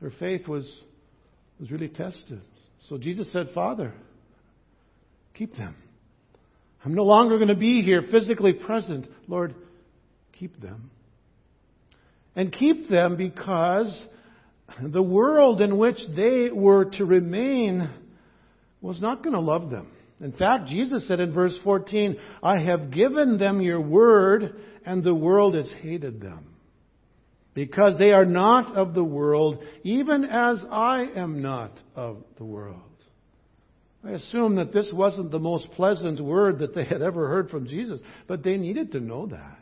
Their 0.00 0.10
faith 0.10 0.46
was, 0.46 0.70
was 1.58 1.70
really 1.70 1.88
tested. 1.88 2.42
So 2.88 2.98
Jesus 2.98 3.32
said, 3.32 3.48
Father, 3.54 3.94
keep 5.32 5.56
them. 5.56 5.74
I'm 6.84 6.94
no 6.94 7.04
longer 7.04 7.36
going 7.38 7.48
to 7.48 7.56
be 7.56 7.82
here 7.82 8.02
physically 8.02 8.52
present. 8.52 9.06
Lord, 9.26 9.54
keep 10.32 10.60
them. 10.60 10.90
And 12.36 12.52
keep 12.52 12.90
them 12.90 13.16
because 13.16 13.98
the 14.82 15.02
world 15.02 15.60
in 15.60 15.78
which 15.78 15.98
they 16.16 16.50
were 16.50 16.86
to 16.86 17.04
remain 17.04 17.88
was 18.80 19.00
not 19.00 19.22
going 19.22 19.34
to 19.34 19.40
love 19.40 19.70
them. 19.70 19.90
In 20.20 20.32
fact, 20.32 20.68
Jesus 20.68 21.06
said 21.06 21.20
in 21.20 21.32
verse 21.32 21.56
14, 21.64 22.16
I 22.42 22.58
have 22.58 22.90
given 22.90 23.38
them 23.38 23.60
your 23.60 23.80
word, 23.80 24.56
and 24.84 25.02
the 25.02 25.14
world 25.14 25.54
has 25.54 25.70
hated 25.80 26.20
them. 26.20 26.54
Because 27.52 27.98
they 27.98 28.12
are 28.12 28.24
not 28.24 28.74
of 28.74 28.94
the 28.94 29.04
world, 29.04 29.62
even 29.82 30.24
as 30.24 30.62
I 30.70 31.08
am 31.14 31.40
not 31.40 31.72
of 31.94 32.24
the 32.36 32.44
world. 32.44 32.80
I 34.04 34.12
assume 34.12 34.56
that 34.56 34.72
this 34.72 34.90
wasn't 34.92 35.30
the 35.30 35.38
most 35.38 35.70
pleasant 35.72 36.20
word 36.20 36.58
that 36.58 36.74
they 36.74 36.84
had 36.84 37.00
ever 37.00 37.28
heard 37.28 37.50
from 37.50 37.66
Jesus, 37.66 38.00
but 38.26 38.42
they 38.42 38.56
needed 38.56 38.92
to 38.92 39.00
know 39.00 39.26
that. 39.26 39.58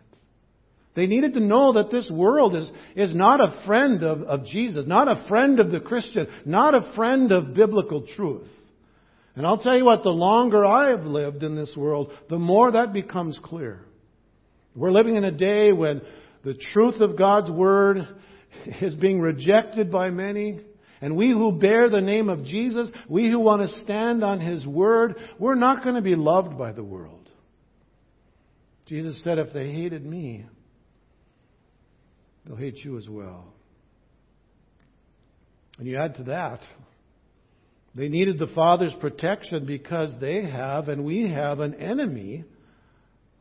They 0.95 1.07
needed 1.07 1.35
to 1.35 1.41
know 1.41 1.75
that 1.75 1.91
this 1.91 2.11
world 2.11 2.55
is, 2.55 2.71
is 2.95 3.15
not 3.15 3.41
a 3.41 3.65
friend 3.65 4.03
of, 4.03 4.23
of 4.23 4.45
Jesus, 4.45 4.87
not 4.87 5.09
a 5.09 5.27
friend 5.27 5.59
of 5.59 5.71
the 5.71 5.81
Christian, 5.81 6.27
not 6.45 6.75
a 6.75 6.93
friend 6.95 7.33
of 7.33 7.55
biblical 7.55 8.07
truth. 8.15 8.49
And 9.35 9.47
I'll 9.47 9.59
tell 9.59 9.77
you 9.77 9.87
what, 9.87 10.03
the 10.03 10.11
longer 10.11 10.65
I 10.65 10.91
have 10.91 11.07
lived 11.07 11.43
in 11.43 11.57
this 11.57 11.75
world, 11.75 12.13
the 12.29 12.39
more 12.39 12.73
that 12.73 12.93
becomes 12.93 13.39
clear. 13.43 13.81
We're 14.75 14.93
living 14.93 15.17
in 15.17 15.25
a 15.25 15.31
day 15.31 15.73
when 15.73 16.03
the 16.45 16.55
truth 16.73 17.01
of 17.01 17.17
God's 17.17 17.51
Word 17.51 18.07
is 18.83 18.95
being 18.95 19.21
rejected 19.21 19.91
by 19.91 20.11
many. 20.11 20.61
And 21.01 21.17
we 21.17 21.31
who 21.31 21.59
bear 21.59 21.89
the 21.89 22.03
name 22.03 22.29
of 22.29 22.45
Jesus, 22.45 22.91
we 23.09 23.31
who 23.31 23.41
want 23.41 23.63
to 23.63 23.81
stand 23.81 24.23
on 24.23 24.41
His 24.41 24.67
Word, 24.67 25.17
we're 25.39 25.55
not 25.55 25.83
going 25.83 25.97
to 25.97 26.03
be 26.03 26.15
loved 26.15 26.59
by 26.59 26.73
the 26.73 26.85
world. 26.85 27.31
Jesus 28.87 29.19
said, 29.25 29.39
if 29.39 29.55
they 29.55 29.73
hated 29.73 30.05
me, 30.05 30.45
they'll 32.45 32.57
hate 32.57 32.85
you 32.85 32.99
as 32.99 33.09
well. 33.09 33.53
And 35.79 35.87
you 35.87 35.97
add 35.99 36.17
to 36.17 36.25
that, 36.25 36.61
they 37.95 38.09
needed 38.09 38.39
the 38.39 38.53
Father's 38.55 38.95
protection 39.01 39.67
because 39.67 40.11
they 40.21 40.45
have 40.45 40.89
and 40.89 41.05
we 41.05 41.29
have 41.29 41.61
an 41.61 41.75
enemy 41.75 42.45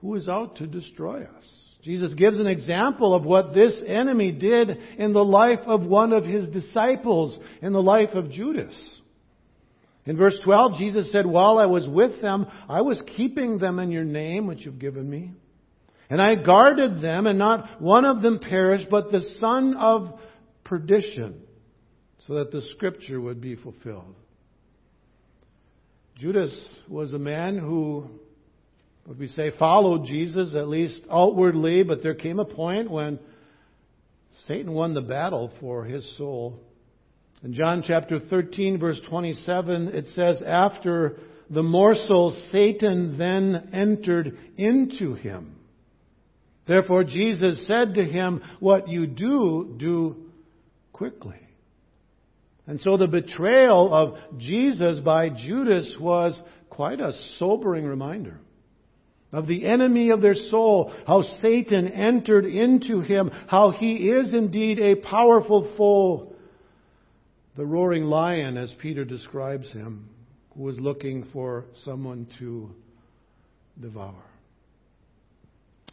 who 0.02 0.16
is 0.16 0.28
out 0.28 0.58
to 0.58 0.68
destroy 0.68 1.24
us. 1.24 1.44
Jesus 1.84 2.14
gives 2.14 2.40
an 2.40 2.48
example 2.48 3.16
of 3.16 3.24
what 3.24 3.54
this 3.54 3.82
enemy 3.88 4.32
did 4.32 4.70
in 4.98 5.14
the 5.14 5.24
life 5.24 5.60
of 5.66 5.84
one 5.84 6.14
of 6.14 6.26
his 6.26 6.48
disciples, 6.50 7.38
in 7.62 7.74
the 7.74 7.82
life 7.82 8.12
of 8.14 8.30
Judas. 8.30 8.74
In 10.06 10.18
verse 10.18 10.36
12, 10.44 10.78
Jesus 10.78 11.12
said, 11.12 11.26
While 11.26 11.58
I 11.58 11.66
was 11.66 11.88
with 11.88 12.22
them, 12.22 12.48
I 12.68 12.82
was 12.82 13.02
keeping 13.16 13.58
them 13.58 13.80
in 13.80 13.92
your 13.92 14.04
name, 14.04 14.48
which 14.48 14.66
you've 14.66 14.80
given 14.80 15.10
me. 15.10 15.32
And 16.12 16.22
I 16.22 16.36
guarded 16.36 17.02
them, 17.02 17.26
and 17.26 17.40
not 17.40 17.82
one 17.82 18.04
of 18.04 18.22
them 18.22 18.40
perished, 18.40 18.88
but 18.92 19.12
the 19.12 19.22
son 19.40 19.78
of 19.78 20.20
perdition, 20.66 21.42
so 22.28 22.34
that 22.34 22.52
the 22.52 22.62
scripture 22.74 23.22
would 23.22 23.40
be 23.40 23.56
fulfilled. 23.56 24.14
Judas 26.18 26.54
was 26.90 27.14
a 27.14 27.18
man 27.18 27.58
who 27.58 28.10
would 29.08 29.20
we 29.20 29.30
say, 29.30 29.52
followed 29.58 30.04
Jesus, 30.06 30.54
at 30.54 30.68
least 30.68 31.00
outwardly, 31.10 31.84
but 31.84 32.04
there 32.04 32.14
came 32.14 32.40
a 32.40 32.46
point 32.46 32.92
when 32.92 33.18
Satan 34.48 34.74
won 34.74 34.94
the 34.94 35.02
battle 35.02 35.54
for 35.62 35.86
his 35.86 36.18
soul. 36.18 36.60
In 37.42 37.54
John 37.54 37.86
chapter 37.88 38.20
13, 38.20 38.80
verse 38.80 39.00
27, 39.10 39.88
it 39.88 40.10
says, 40.10 40.44
After 40.46 41.20
the 41.50 41.64
morsel, 41.64 42.38
Satan 42.52 43.18
then 43.18 43.70
entered 43.72 44.38
into 44.58 45.14
him. 45.14 45.56
Therefore, 46.68 47.04
Jesus 47.04 47.66
said 47.68 47.96
to 47.96 48.04
him, 48.04 48.42
What 48.60 48.88
you 48.88 49.08
do, 49.08 49.76
do 49.78 50.16
quickly. 50.94 51.40
And 52.68 52.80
so 52.82 52.98
the 52.98 53.08
betrayal 53.08 53.94
of 53.94 54.40
Jesus 54.40 55.00
by 55.00 55.30
Judas 55.30 55.94
was 56.00 56.40
quite 56.70 57.02
a 57.02 57.14
sobering 57.38 57.86
reminder 57.86 58.40
of 59.32 59.48
the 59.48 59.66
enemy 59.66 60.10
of 60.10 60.22
their 60.22 60.36
soul, 60.36 60.94
how 61.08 61.24
Satan 61.42 61.88
entered 61.88 62.46
into 62.46 63.02
him, 63.02 63.32
how 63.48 63.72
he 63.72 64.10
is 64.10 64.34
indeed 64.34 64.78
a 64.80 64.96
powerful 64.96 65.74
foe. 65.78 66.34
The 67.56 67.66
roaring 67.66 68.04
lion, 68.04 68.58
as 68.58 68.74
Peter 68.80 69.06
describes 69.06 69.72
him, 69.72 70.10
who 70.56 70.68
is 70.70 70.80
looking 70.80 71.28
for 71.32 71.66
someone 71.84 72.28
to 72.40 72.72
devour. 73.80 74.31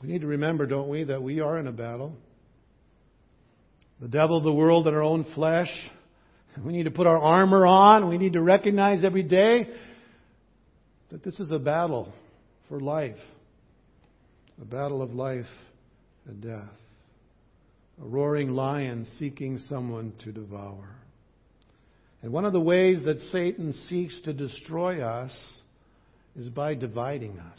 We 0.02 0.08
need 0.08 0.20
to 0.20 0.26
remember, 0.26 0.66
don't 0.66 0.88
we, 0.88 1.04
that 1.04 1.22
we 1.22 1.40
are 1.40 1.58
in 1.58 1.66
a 1.66 1.72
battle. 1.72 2.14
The 4.00 4.08
devil, 4.08 4.40
the 4.40 4.52
world, 4.52 4.86
and 4.86 4.96
our 4.96 5.02
own 5.02 5.26
flesh. 5.34 5.70
We 6.64 6.72
need 6.72 6.84
to 6.84 6.90
put 6.90 7.06
our 7.06 7.18
armor 7.18 7.66
on. 7.66 8.08
We 8.08 8.18
need 8.18 8.34
to 8.34 8.42
recognize 8.42 9.04
every 9.04 9.22
day 9.22 9.68
that 11.10 11.24
this 11.24 11.40
is 11.40 11.50
a 11.50 11.58
battle 11.58 12.12
for 12.68 12.80
life, 12.80 13.16
a 14.60 14.64
battle 14.64 15.02
of 15.02 15.14
life 15.14 15.46
and 16.26 16.42
death, 16.42 16.68
a 18.02 18.06
roaring 18.06 18.50
lion 18.50 19.06
seeking 19.18 19.58
someone 19.68 20.12
to 20.24 20.32
devour. 20.32 20.88
And 22.22 22.32
one 22.32 22.44
of 22.44 22.52
the 22.52 22.60
ways 22.60 23.02
that 23.04 23.20
Satan 23.32 23.72
seeks 23.88 24.20
to 24.22 24.32
destroy 24.32 25.00
us 25.00 25.32
is 26.36 26.48
by 26.48 26.74
dividing 26.74 27.38
us, 27.38 27.58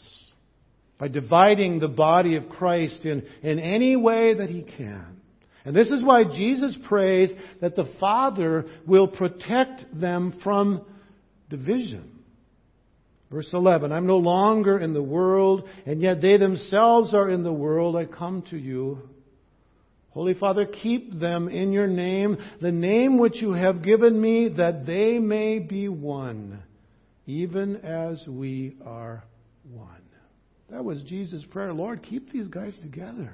by 1.00 1.08
dividing 1.08 1.80
the 1.80 1.88
body 1.88 2.36
of 2.36 2.50
Christ 2.50 3.06
in, 3.06 3.26
in 3.42 3.58
any 3.58 3.96
way 3.96 4.34
that 4.34 4.50
he 4.50 4.60
can. 4.62 5.20
And 5.64 5.74
this 5.74 5.88
is 5.88 6.04
why 6.04 6.24
Jesus 6.24 6.76
prays 6.86 7.30
that 7.62 7.74
the 7.74 7.90
Father 7.98 8.66
will 8.86 9.08
protect 9.08 9.98
them 9.98 10.38
from 10.44 10.84
division. 11.48 12.18
Verse 13.30 13.48
11, 13.52 13.92
I'm 13.92 14.06
no 14.06 14.18
longer 14.18 14.78
in 14.78 14.92
the 14.92 15.02
world, 15.02 15.68
and 15.86 16.02
yet 16.02 16.20
they 16.20 16.36
themselves 16.36 17.14
are 17.14 17.30
in 17.30 17.44
the 17.44 17.52
world. 17.52 17.96
I 17.96 18.04
come 18.04 18.42
to 18.50 18.58
you. 18.58 18.98
Holy 20.10 20.34
Father, 20.34 20.66
keep 20.66 21.18
them 21.18 21.48
in 21.48 21.72
your 21.72 21.86
name, 21.86 22.36
the 22.60 22.72
name 22.72 23.18
which 23.18 23.36
you 23.36 23.52
have 23.52 23.84
given 23.84 24.20
me, 24.20 24.48
that 24.56 24.84
they 24.84 25.18
may 25.18 25.60
be 25.60 25.88
one, 25.88 26.62
even 27.26 27.76
as 27.76 28.26
we 28.26 28.76
are 28.84 29.22
one. 29.72 29.99
That 30.70 30.84
was 30.84 31.02
Jesus' 31.02 31.44
prayer. 31.50 31.72
Lord, 31.72 32.02
keep 32.02 32.32
these 32.32 32.48
guys 32.48 32.74
together. 32.82 33.32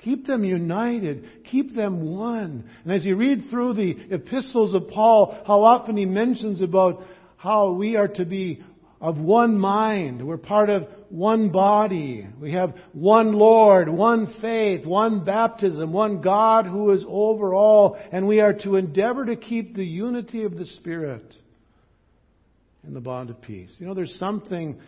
Keep 0.00 0.26
them 0.26 0.44
united. 0.44 1.44
Keep 1.50 1.74
them 1.74 2.14
one. 2.14 2.68
And 2.84 2.92
as 2.92 3.04
you 3.04 3.16
read 3.16 3.46
through 3.50 3.74
the 3.74 3.96
epistles 4.10 4.74
of 4.74 4.88
Paul, 4.88 5.42
how 5.46 5.62
often 5.62 5.96
he 5.96 6.04
mentions 6.04 6.60
about 6.60 7.04
how 7.36 7.72
we 7.72 7.96
are 7.96 8.08
to 8.08 8.24
be 8.24 8.62
of 9.00 9.18
one 9.18 9.58
mind. 9.58 10.26
We're 10.26 10.36
part 10.36 10.70
of 10.70 10.86
one 11.08 11.50
body. 11.50 12.26
We 12.40 12.52
have 12.52 12.74
one 12.92 13.32
Lord, 13.32 13.88
one 13.88 14.34
faith, 14.40 14.86
one 14.86 15.24
baptism, 15.24 15.92
one 15.92 16.20
God 16.20 16.66
who 16.66 16.90
is 16.92 17.04
over 17.06 17.52
all, 17.52 17.98
and 18.12 18.26
we 18.26 18.40
are 18.40 18.54
to 18.54 18.76
endeavor 18.76 19.26
to 19.26 19.36
keep 19.36 19.74
the 19.74 19.84
unity 19.84 20.44
of 20.44 20.56
the 20.56 20.66
Spirit 20.66 21.34
in 22.86 22.94
the 22.94 23.00
bond 23.00 23.30
of 23.30 23.42
peace. 23.42 23.70
You 23.78 23.86
know, 23.86 23.94
there's 23.94 24.16
something 24.18 24.80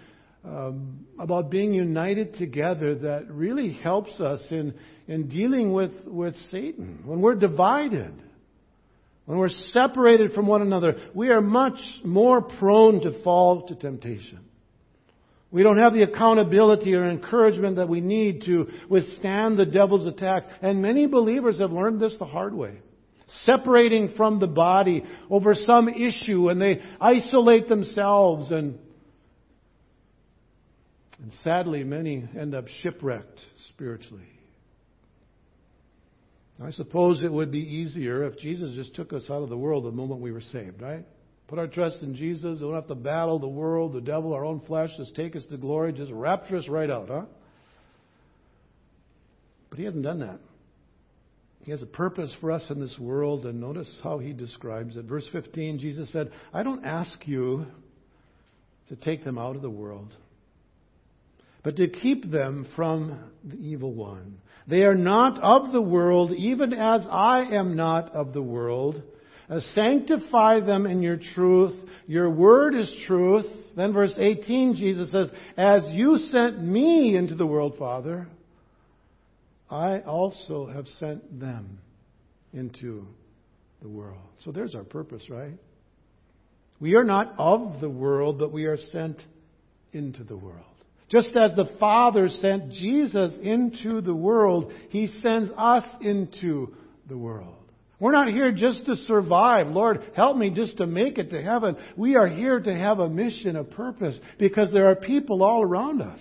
um, 0.45 1.07
about 1.19 1.51
being 1.51 1.73
united 1.73 2.35
together 2.35 2.95
that 2.97 3.31
really 3.31 3.73
helps 3.73 4.21
us 4.21 4.43
in, 4.51 4.75
in 5.09 5.29
dealing 5.29 5.73
with, 5.73 5.93
with 6.07 6.35
Satan. 6.51 7.03
When 7.05 7.21
we're 7.21 7.35
divided, 7.35 8.13
when 9.25 9.39
we're 9.39 9.49
separated 9.49 10.33
from 10.33 10.47
one 10.47 10.61
another, 10.61 10.97
we 11.15 11.31
are 11.31 11.41
much 11.41 11.79
more 12.05 12.43
prone 12.43 13.01
to 13.03 13.23
fall 13.23 13.67
to 13.69 13.75
temptation. 13.75 14.41
We 15.51 15.63
don't 15.63 15.79
have 15.79 15.95
the 15.95 16.03
accountability 16.03 16.95
or 16.95 17.09
encouragement 17.09 17.77
that 17.77 17.89
we 17.89 18.01
need 18.01 18.43
to 18.47 18.67
withstand 18.91 19.57
the 19.57 19.65
devil's 19.65 20.07
attack. 20.07 20.43
And 20.61 20.83
many 20.83 21.07
believers 21.07 21.61
have 21.61 21.71
learned 21.71 22.01
this 22.01 22.17
the 22.19 22.25
hard 22.25 22.55
way. 22.55 22.79
Separating 23.45 24.15
from 24.17 24.41
the 24.41 24.49
body 24.49 25.05
over 25.31 25.55
some 25.55 25.89
issue 25.89 26.49
and 26.49 26.61
they 26.61 26.83
isolate 27.01 27.69
themselves 27.69 28.51
and, 28.51 28.79
and 31.23 31.33
sadly 31.43 31.85
many 31.85 32.29
end 32.39 32.55
up 32.55 32.67
shipwrecked 32.83 33.41
spiritually. 33.71 34.29
I 36.63 36.71
suppose 36.71 37.23
it 37.23 37.33
would 37.33 37.51
be 37.51 37.59
easier 37.59 38.25
if 38.25 38.39
Jesus 38.39 38.75
just 38.75 38.95
took 38.95 39.13
us 39.13 39.23
out 39.29 39.43
of 39.43 39.49
the 39.49 39.59
world 39.59 39.85
the 39.85 39.93
moment 39.93 40.21
we 40.21 40.31
were 40.31 40.41
saved, 40.41 40.81
right? 40.81 41.05
Put 41.49 41.59
our 41.59 41.67
trust 41.67 42.03
in 42.03 42.15
Jesus. 42.15 42.61
We 42.61 42.67
don't 42.67 42.75
have 42.75 42.87
to 42.87 42.95
battle 42.95 43.39
the 43.39 43.49
world, 43.49 43.93
the 43.93 44.01
devil, 44.01 44.33
our 44.33 44.45
own 44.45 44.61
flesh. 44.61 44.91
Just 44.97 45.15
take 45.15 45.37
us 45.37 45.45
to 45.51 45.57
glory. 45.57 45.93
Just 45.93 46.13
rapture 46.13 46.57
us 46.57 46.69
right 46.69 46.89
out, 46.89 47.09
huh? 47.09 47.25
But 49.69 49.79
he 49.79 49.85
hasn't 49.85 50.05
done 50.05 50.21
that. 50.21 50.39
He 51.65 51.71
has 51.71 51.83
a 51.83 51.87
purpose 51.87 52.33
for 52.41 52.53
us 52.53 52.65
in 52.71 52.79
this 52.79 52.97
world, 52.99 53.47
and 53.47 53.61
notice 53.61 53.93
how 54.03 54.19
he 54.19 54.33
describes 54.33 54.97
it. 54.97 55.07
Verse 55.07 55.27
15, 55.33 55.79
Jesus 55.79 56.13
said, 56.13 56.31
I 56.53 56.63
don't 56.63 56.85
ask 56.85 57.27
you 57.27 57.67
to 58.89 58.97
take 58.97 59.25
them 59.25 59.39
out 59.39 59.57
of 59.57 59.63
the 59.63 59.71
world, 59.71 60.15
but 61.65 61.77
to 61.77 61.89
keep 61.89 62.31
them 62.31 62.69
from 62.77 63.19
the 63.43 63.57
evil 63.57 63.93
one. 63.93 64.37
They 64.69 64.83
are 64.83 64.95
not 64.95 65.43
of 65.43 65.73
the 65.73 65.83
world, 65.83 66.33
even 66.33 66.73
as 66.73 67.03
I 67.11 67.41
am 67.53 67.75
not 67.75 68.15
of 68.15 68.33
the 68.33 68.43
world. 68.43 69.03
Uh, 69.51 69.61
sanctify 69.75 70.61
them 70.61 70.87
in 70.87 71.03
your 71.03 71.19
truth. 71.35 71.75
Your 72.07 72.31
word 72.31 72.75
is 72.75 72.95
truth. 73.07 73.47
Then 73.77 73.93
verse 73.93 74.15
18, 74.17 74.77
Jesus 74.77 75.11
says, 75.11 75.29
As 75.57 75.83
you 75.91 76.17
sent 76.31 76.63
me 76.63 77.17
into 77.17 77.35
the 77.35 77.47
world, 77.47 77.75
Father, 77.79 78.27
I 79.71 80.01
also 80.01 80.67
have 80.67 80.87
sent 80.99 81.41
them 81.41 81.79
into 82.53 83.07
the 83.83 83.89
world. 83.89 84.21
So 84.45 84.53
there's 84.53 84.75
our 84.75 84.85
purpose, 84.85 85.23
right? 85.29 85.59
We 86.81 86.95
are 86.95 87.05
not 87.05 87.35
of 87.39 87.81
the 87.81 87.91
world, 87.91 88.39
but 88.39 88.53
we 88.53 88.65
are 88.65 88.79
sent 88.79 89.17
into 89.93 90.25
the 90.25 90.37
world. 90.37 90.65
Just 91.11 91.37
as 91.37 91.55
the 91.55 91.71
Father 91.79 92.29
sent 92.29 92.73
Jesus 92.73 93.35
into 93.43 94.01
the 94.01 94.15
world, 94.15 94.73
He 94.89 95.09
sends 95.21 95.51
us 95.57 95.85
into 96.01 96.75
the 97.09 97.19
world. 97.19 97.57
We're 98.01 98.13
not 98.13 98.29
here 98.29 98.53
just 98.53 98.87
to 98.87 98.97
survive. 98.97 99.69
Lord, 99.69 100.03
help 100.17 100.37
me 100.37 100.51
just 100.51 100.79
to 100.79 100.87
make 100.87 101.19
it 101.19 101.31
to 101.31 101.43
heaven. 101.43 101.77
We 101.97 102.17
are 102.17 102.27
here 102.27 102.59
to 102.59 102.75
have 102.75 102.99
a 102.99 103.09
mission, 103.09 103.57
a 103.57 103.65
purpose, 103.65 104.19
because 104.39 104.73
there 104.73 104.91
are 104.91 104.97
people 104.97 105.43
all 105.43 105.63
around 105.63 106.03
us. 106.03 106.21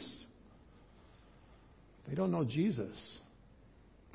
They 2.08 2.16
don't 2.16 2.32
know 2.32 2.44
Jesus. 2.44 2.96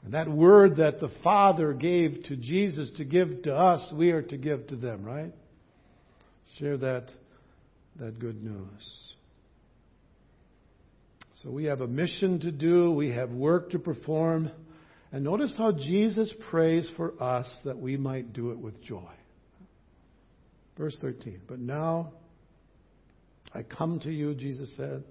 And 0.05 0.15
that 0.15 0.29
word 0.29 0.77
that 0.77 1.01
the 1.01 1.11
Father 1.25 1.73
gave 1.73 2.23
to 2.25 2.37
Jesus 2.37 2.91
to 2.99 3.05
give 3.05 3.43
to 3.43 3.55
us, 3.55 3.93
we 3.93 4.13
are 4.13 4.23
to 4.23 4.37
give 4.37 4.69
to 4.69 4.77
them, 4.77 5.03
right? 5.03 5.33
Share 6.59 6.77
that, 6.79 7.11
that 7.99 8.19
good 8.19 8.43
news. 8.43 9.15
So 11.43 11.51
we 11.51 11.65
have 11.65 11.81
a 11.81 11.87
mission 11.87 12.41
to 12.41 12.51
do, 12.51 12.91
we 12.91 13.11
have 13.11 13.31
work 13.31 13.71
to 13.71 13.79
perform. 13.79 14.51
And 15.13 15.25
notice 15.25 15.55
how 15.57 15.73
Jesus 15.73 16.33
prays 16.51 16.91
for 16.97 17.21
us 17.23 17.47
that 17.65 17.79
we 17.79 17.97
might 17.97 18.33
do 18.33 18.51
it 18.51 18.59
with 18.59 18.83
joy. 18.83 19.13
Verse 20.77 20.97
13. 21.01 21.41
But 21.47 21.61
now 21.61 22.13
I 23.55 23.63
come 23.63 24.01
to 24.01 24.11
you, 24.11 24.35
Jesus 24.35 24.71
said. 24.77 25.05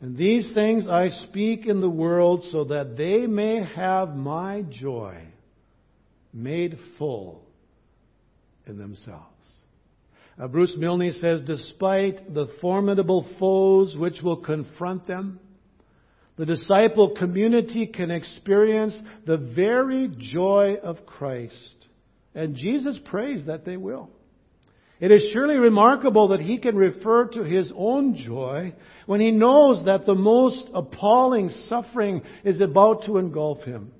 And 0.00 0.16
these 0.16 0.52
things 0.54 0.88
I 0.88 1.10
speak 1.10 1.66
in 1.66 1.80
the 1.80 1.90
world 1.90 2.44
so 2.50 2.64
that 2.64 2.96
they 2.96 3.26
may 3.26 3.64
have 3.76 4.16
my 4.16 4.62
joy 4.62 5.26
made 6.32 6.78
full 6.98 7.42
in 8.66 8.78
themselves. 8.78 9.29
Uh, 10.38 10.48
Bruce 10.48 10.74
Milne 10.76 11.12
says, 11.20 11.42
despite 11.42 12.32
the 12.32 12.48
formidable 12.60 13.28
foes 13.38 13.94
which 13.96 14.22
will 14.22 14.38
confront 14.38 15.06
them, 15.06 15.38
the 16.36 16.46
disciple 16.46 17.14
community 17.18 17.86
can 17.86 18.10
experience 18.10 18.98
the 19.26 19.36
very 19.36 20.10
joy 20.18 20.76
of 20.82 21.04
Christ. 21.04 21.86
And 22.34 22.56
Jesus 22.56 22.98
prays 23.04 23.46
that 23.46 23.64
they 23.66 23.76
will. 23.76 24.08
It 25.00 25.10
is 25.10 25.30
surely 25.32 25.56
remarkable 25.56 26.28
that 26.28 26.40
he 26.40 26.58
can 26.58 26.76
refer 26.76 27.26
to 27.26 27.42
his 27.42 27.72
own 27.74 28.16
joy 28.16 28.74
when 29.06 29.20
he 29.20 29.30
knows 29.30 29.84
that 29.86 30.04
the 30.04 30.14
most 30.14 30.64
appalling 30.74 31.50
suffering 31.68 32.22
is 32.44 32.60
about 32.60 33.04
to 33.04 33.16
engulf 33.16 33.62
him. 33.62 33.92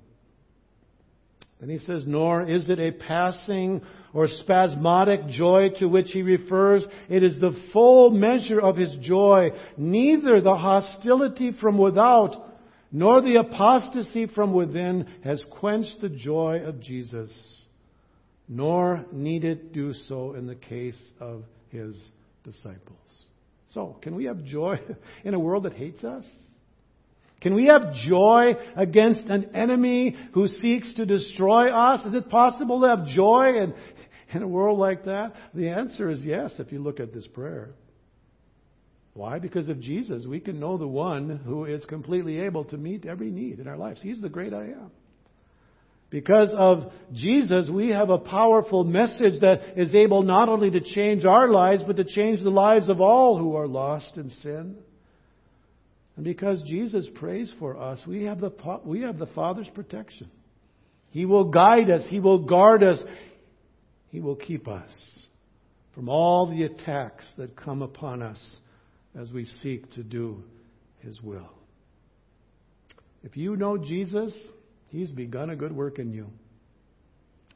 And 1.59 1.69
he 1.69 1.79
says, 1.79 2.03
Nor 2.05 2.47
is 2.47 2.69
it 2.69 2.79
a 2.79 2.91
passing 2.91 3.81
or 4.13 4.27
spasmodic 4.27 5.27
joy 5.27 5.69
to 5.79 5.87
which 5.87 6.11
he 6.11 6.21
refers. 6.21 6.83
It 7.09 7.23
is 7.23 7.39
the 7.39 7.59
full 7.71 8.11
measure 8.11 8.59
of 8.59 8.77
his 8.77 8.95
joy. 9.01 9.51
Neither 9.77 10.41
the 10.41 10.55
hostility 10.55 11.53
from 11.59 11.77
without 11.77 12.49
nor 12.91 13.21
the 13.21 13.37
apostasy 13.37 14.27
from 14.27 14.53
within 14.53 15.07
has 15.23 15.41
quenched 15.49 16.01
the 16.01 16.09
joy 16.09 16.61
of 16.65 16.81
Jesus 16.81 17.31
nor 18.53 19.05
need 19.13 19.45
it 19.45 19.71
do 19.71 19.93
so 19.93 20.33
in 20.33 20.45
the 20.45 20.55
case 20.55 20.99
of 21.21 21.43
his 21.69 21.95
disciples. 22.43 22.97
So, 23.73 23.95
can 24.01 24.13
we 24.15 24.25
have 24.25 24.43
joy 24.43 24.77
in 25.23 25.33
a 25.33 25.39
world 25.39 25.63
that 25.63 25.73
hates 25.73 26.03
us? 26.03 26.25
Can 27.39 27.55
we 27.55 27.67
have 27.67 27.93
joy 27.93 28.53
against 28.75 29.25
an 29.27 29.55
enemy 29.55 30.15
who 30.33 30.47
seeks 30.47 30.93
to 30.95 31.07
destroy 31.07 31.69
us? 31.69 32.05
Is 32.05 32.13
it 32.13 32.29
possible 32.29 32.81
to 32.81 32.87
have 32.89 33.07
joy 33.07 33.53
in, 33.55 33.73
in 34.33 34.43
a 34.43 34.47
world 34.47 34.79
like 34.79 35.05
that? 35.05 35.33
The 35.53 35.69
answer 35.69 36.09
is 36.09 36.21
yes, 36.21 36.51
if 36.59 36.71
you 36.71 36.79
look 36.79 36.99
at 36.99 37.13
this 37.13 37.27
prayer. 37.27 37.71
Why? 39.13 39.39
Because 39.39 39.67
of 39.67 39.79
Jesus, 39.81 40.25
we 40.25 40.39
can 40.39 40.59
know 40.59 40.77
the 40.77 40.87
one 40.87 41.41
who 41.45 41.65
is 41.65 41.83
completely 41.85 42.39
able 42.39 42.63
to 42.65 42.77
meet 42.77 43.05
every 43.05 43.29
need 43.29 43.59
in 43.59 43.67
our 43.67 43.77
lives. 43.77 44.01
He's 44.01 44.21
the 44.21 44.29
great 44.29 44.53
I 44.53 44.63
am. 44.63 44.91
Because 46.09 46.49
of 46.51 46.91
Jesus, 47.13 47.69
we 47.69 47.89
have 47.89 48.09
a 48.09 48.19
powerful 48.19 48.83
message 48.83 49.39
that 49.41 49.77
is 49.77 49.95
able 49.95 50.23
not 50.23 50.49
only 50.49 50.69
to 50.71 50.81
change 50.81 51.23
our 51.23 51.49
lives, 51.49 51.83
but 51.87 51.95
to 51.97 52.03
change 52.03 52.43
the 52.43 52.49
lives 52.49 52.89
of 52.89 52.99
all 52.99 53.37
who 53.37 53.55
are 53.55 53.67
lost 53.67 54.17
in 54.17 54.29
sin. 54.41 54.75
And 56.17 56.25
because 56.25 56.61
Jesus 56.63 57.07
prays 57.15 57.53
for 57.59 57.77
us, 57.77 57.99
we 58.05 58.23
have 58.23 58.41
the, 58.41 58.51
we 58.83 59.01
have 59.01 59.17
the 59.17 59.27
Father's 59.27 59.69
protection. 59.73 60.29
He 61.11 61.25
will 61.25 61.49
guide 61.49 61.89
us. 61.89 62.05
He 62.09 62.19
will 62.19 62.45
guard 62.45 62.83
us. 62.83 62.99
He 64.11 64.19
will 64.19 64.35
keep 64.35 64.67
us 64.67 64.91
from 65.95 66.09
all 66.09 66.45
the 66.47 66.63
attacks 66.63 67.25
that 67.37 67.55
come 67.55 67.81
upon 67.81 68.21
us 68.21 68.39
as 69.19 69.31
we 69.31 69.45
seek 69.63 69.89
to 69.93 70.03
do 70.03 70.43
His 70.99 71.21
will. 71.21 71.49
If 73.23 73.37
you 73.37 73.55
know 73.55 73.77
Jesus, 73.77 74.33
He's 74.89 75.11
begun 75.11 75.49
a 75.49 75.55
good 75.55 75.71
work 75.71 75.97
in 75.97 76.11
you, 76.11 76.27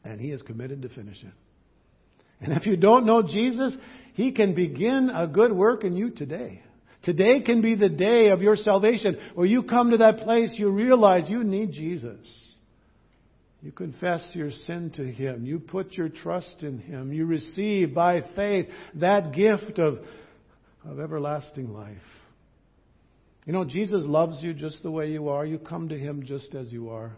and 0.06 0.20
He 0.20 0.32
is 0.32 0.42
committed 0.42 0.82
to 0.84 0.90
finish 0.90 1.22
it. 1.22 1.34
And 2.40 2.54
if 2.54 2.66
you 2.66 2.78
don't 2.78 3.06
know 3.06 3.22
Jesus, 3.22 3.74
He 4.14 4.32
can 4.32 4.56
begin 4.56 5.10
a 5.14 5.28
good 5.28 5.52
work 5.52 5.84
in 5.84 5.96
you 5.98 6.10
today. 6.10 6.62
Today 7.04 7.42
can 7.42 7.62
be 7.62 7.76
the 7.76 7.90
day 7.90 8.30
of 8.30 8.42
your 8.42 8.56
salvation 8.56 9.18
where 9.36 9.46
you 9.46 9.64
come 9.64 9.92
to 9.92 9.98
that 9.98 10.20
place 10.20 10.52
you 10.54 10.70
realize 10.70 11.30
you 11.30 11.44
need 11.44 11.74
Jesus. 11.74 12.18
You 13.66 13.72
confess 13.72 14.22
your 14.34 14.52
sin 14.68 14.92
to 14.96 15.04
Him. 15.04 15.44
You 15.44 15.58
put 15.58 15.94
your 15.94 16.08
trust 16.08 16.58
in 16.62 16.78
Him. 16.78 17.12
You 17.12 17.26
receive 17.26 17.96
by 17.96 18.22
faith 18.36 18.68
that 18.94 19.34
gift 19.34 19.80
of, 19.80 19.98
of 20.88 21.00
everlasting 21.00 21.74
life. 21.74 21.98
You 23.48 23.54
know, 23.54 23.66
Jesus 23.66 24.04
loves 24.06 24.38
you 24.44 24.54
just 24.54 24.84
the 24.84 24.92
way 24.92 25.10
you 25.10 25.30
are. 25.30 25.44
You 25.48 25.58
come 25.58 25.90
to 25.90 25.98
Him 25.98 26.26
just 26.28 26.54
as 26.54 26.72
you 26.72 26.92
are. 26.92 27.14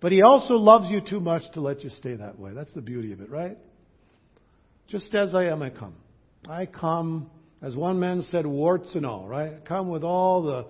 But 0.00 0.10
He 0.10 0.20
also 0.20 0.54
loves 0.54 0.90
you 0.90 1.00
too 1.00 1.20
much 1.20 1.42
to 1.54 1.60
let 1.60 1.84
you 1.84 1.90
stay 1.90 2.16
that 2.16 2.40
way. 2.40 2.50
That's 2.52 2.74
the 2.74 2.82
beauty 2.82 3.12
of 3.12 3.20
it, 3.20 3.30
right? 3.30 3.56
Just 4.88 5.14
as 5.14 5.32
I 5.32 5.44
am, 5.44 5.62
I 5.62 5.70
come. 5.70 5.94
I 6.48 6.66
come, 6.66 7.30
as 7.62 7.76
one 7.76 8.00
man 8.00 8.24
said, 8.32 8.46
warts 8.46 8.96
and 8.96 9.06
all, 9.06 9.28
right? 9.28 9.52
I 9.52 9.68
come 9.68 9.90
with 9.90 10.02
all 10.02 10.42
the, 10.42 10.66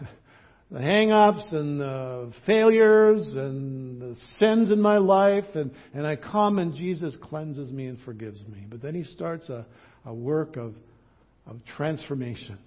the 0.72 0.82
hang 0.82 1.12
ups 1.12 1.52
and 1.52 1.78
the 1.78 2.32
failures 2.46 3.28
and 3.28 3.93
the 4.08 4.16
sins 4.38 4.70
in 4.70 4.80
my 4.80 4.98
life, 4.98 5.44
and, 5.54 5.70
and 5.92 6.06
I 6.06 6.16
come 6.16 6.58
and 6.58 6.74
Jesus 6.74 7.14
cleanses 7.22 7.70
me 7.72 7.86
and 7.86 7.98
forgives 8.04 8.40
me. 8.40 8.66
But 8.68 8.82
then 8.82 8.94
He 8.94 9.04
starts 9.04 9.48
a, 9.48 9.66
a 10.04 10.12
work 10.12 10.56
of, 10.56 10.74
of 11.46 11.58
transformation, 11.76 12.58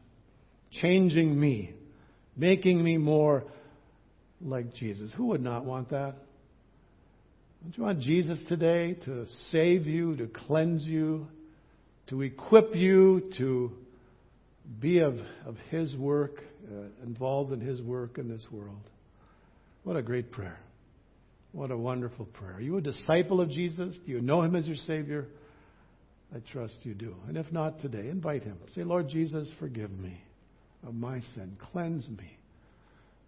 changing 0.72 1.40
me, 1.40 1.74
making 2.36 2.84
me 2.84 2.98
more 2.98 3.44
like 4.42 4.74
Jesus. 4.76 5.12
Who 5.16 5.28
would 5.28 5.42
not 5.42 5.66
want 5.66 5.90
that? 5.90 6.16
Don't 7.64 7.78
you 7.78 7.84
want 7.84 8.00
Jesus 8.00 8.40
today 8.48 8.94
to 9.06 9.26
save 9.52 9.88
you, 9.88 10.16
to 10.18 10.28
cleanse 10.28 10.84
you, 10.84 11.28
to 12.08 12.22
equip 12.22 12.76
you 12.76 13.32
to 13.38 13.72
be 14.80 15.00
of, 15.00 15.18
of 15.46 15.58
His 15.70 15.96
work, 15.96 16.44
uh, 16.72 16.84
involved 17.06 17.52
in 17.52 17.62
His 17.62 17.82
work 17.82 18.18
in 18.18 18.30
this 18.30 18.46
world? 18.52 18.82
What 19.84 19.96
a 19.96 20.02
great 20.02 20.32
prayer. 20.32 20.60
What 21.58 21.72
a 21.72 21.78
wonderful 21.78 22.26
prayer. 22.26 22.58
Are 22.58 22.62
you 22.62 22.78
a 22.78 22.82
disciple 22.82 23.42
of 23.42 23.50
Jesus? 23.50 23.96
Do 24.06 24.12
you 24.12 24.22
know 24.22 24.44
Him 24.44 24.56
as 24.56 24.68
your 24.68 24.76
Savior? 24.76 25.26
I 26.32 26.38
trust 26.52 26.76
you 26.84 26.94
do. 26.94 27.16
And 27.28 27.36
if 27.36 27.52
not 27.52 27.82
today, 27.82 28.10
invite 28.10 28.44
Him. 28.44 28.60
Say, 28.76 28.84
Lord 28.84 29.10
Jesus, 29.10 29.50
forgive 29.58 29.90
me 29.90 30.22
of 30.88 30.94
my 30.94 31.20
sin. 31.34 31.58
Cleanse 31.72 32.08
me. 32.10 32.38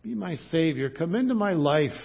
Be 0.04 0.14
my 0.14 0.36
Savior. 0.52 0.92
Come 0.92 1.16
into 1.16 1.34
my 1.34 1.54
life. 1.54 2.00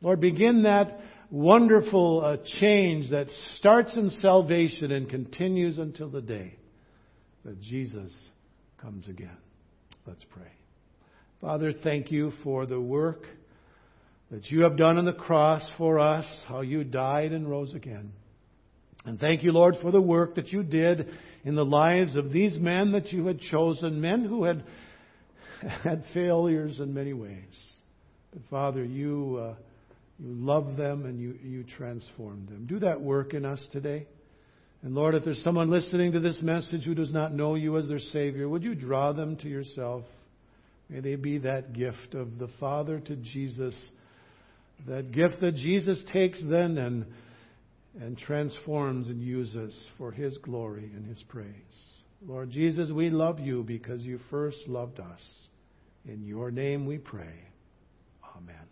Lord, 0.00 0.20
begin 0.20 0.62
that 0.62 1.00
wonderful 1.32 2.24
uh, 2.24 2.36
change 2.60 3.10
that 3.10 3.26
starts 3.56 3.96
in 3.96 4.10
salvation 4.20 4.92
and 4.92 5.10
continues 5.10 5.78
until 5.78 6.10
the 6.10 6.22
day 6.22 6.54
that 7.44 7.60
Jesus 7.60 8.12
comes 8.80 9.08
again. 9.08 9.36
Let's 10.06 10.24
pray. 10.30 10.52
Father, 11.40 11.72
thank 11.72 12.12
you 12.12 12.34
for 12.44 12.66
the 12.66 12.80
work 12.80 13.24
that 14.30 14.50
you 14.50 14.62
have 14.62 14.76
done 14.76 14.96
on 14.96 15.04
the 15.04 15.12
cross 15.12 15.62
for 15.76 15.98
us, 15.98 16.26
how 16.46 16.60
you 16.60 16.84
died 16.84 17.32
and 17.32 17.50
rose 17.50 17.74
again. 17.74 18.12
And 19.04 19.18
thank 19.18 19.42
you, 19.42 19.52
Lord, 19.52 19.76
for 19.80 19.90
the 19.90 20.00
work 20.00 20.36
that 20.36 20.48
you 20.48 20.62
did 20.62 21.08
in 21.44 21.54
the 21.54 21.64
lives 21.64 22.16
of 22.16 22.32
these 22.32 22.58
men 22.58 22.92
that 22.92 23.12
you 23.12 23.26
had 23.26 23.40
chosen, 23.40 24.00
men 24.00 24.24
who 24.24 24.44
had 24.44 24.62
had 25.82 26.04
failures 26.14 26.78
in 26.80 26.94
many 26.94 27.12
ways. 27.12 27.54
But 28.32 28.42
Father, 28.50 28.84
you, 28.84 29.38
uh, 29.40 29.54
you 30.18 30.32
love 30.32 30.76
them 30.76 31.04
and 31.06 31.20
you, 31.20 31.38
you 31.42 31.64
transform 31.76 32.46
them. 32.46 32.66
Do 32.66 32.78
that 32.80 33.00
work 33.00 33.34
in 33.34 33.44
us 33.44 33.64
today. 33.72 34.06
And 34.82 34.94
Lord, 34.94 35.14
if 35.14 35.24
there's 35.24 35.42
someone 35.42 35.70
listening 35.70 36.12
to 36.12 36.20
this 36.20 36.40
message 36.40 36.84
who 36.84 36.94
does 36.94 37.12
not 37.12 37.34
know 37.34 37.54
you 37.54 37.76
as 37.76 37.88
their 37.88 37.98
Savior, 37.98 38.48
would 38.48 38.62
you 38.62 38.74
draw 38.74 39.12
them 39.12 39.36
to 39.38 39.48
yourself? 39.48 40.04
May 40.88 41.00
they 41.00 41.16
be 41.16 41.38
that 41.38 41.72
gift 41.72 42.14
of 42.14 42.38
the 42.38 42.48
Father 42.58 42.98
to 43.00 43.16
Jesus, 43.16 43.74
that 44.86 45.12
gift 45.12 45.40
that 45.40 45.56
Jesus 45.56 46.02
takes 46.12 46.42
then 46.42 46.78
and, 46.78 47.06
and 48.00 48.18
transforms 48.18 49.08
and 49.08 49.20
uses 49.20 49.76
for 49.98 50.12
His 50.12 50.38
glory 50.38 50.90
and 50.94 51.06
His 51.06 51.22
praise. 51.24 51.46
Lord 52.26 52.50
Jesus, 52.50 52.90
we 52.90 53.10
love 53.10 53.40
you 53.40 53.62
because 53.62 54.02
you 54.02 54.20
first 54.30 54.58
loved 54.66 55.00
us. 55.00 55.20
In 56.04 56.24
your 56.24 56.50
name 56.50 56.86
we 56.86 56.98
pray. 56.98 57.34
Amen. 58.36 58.69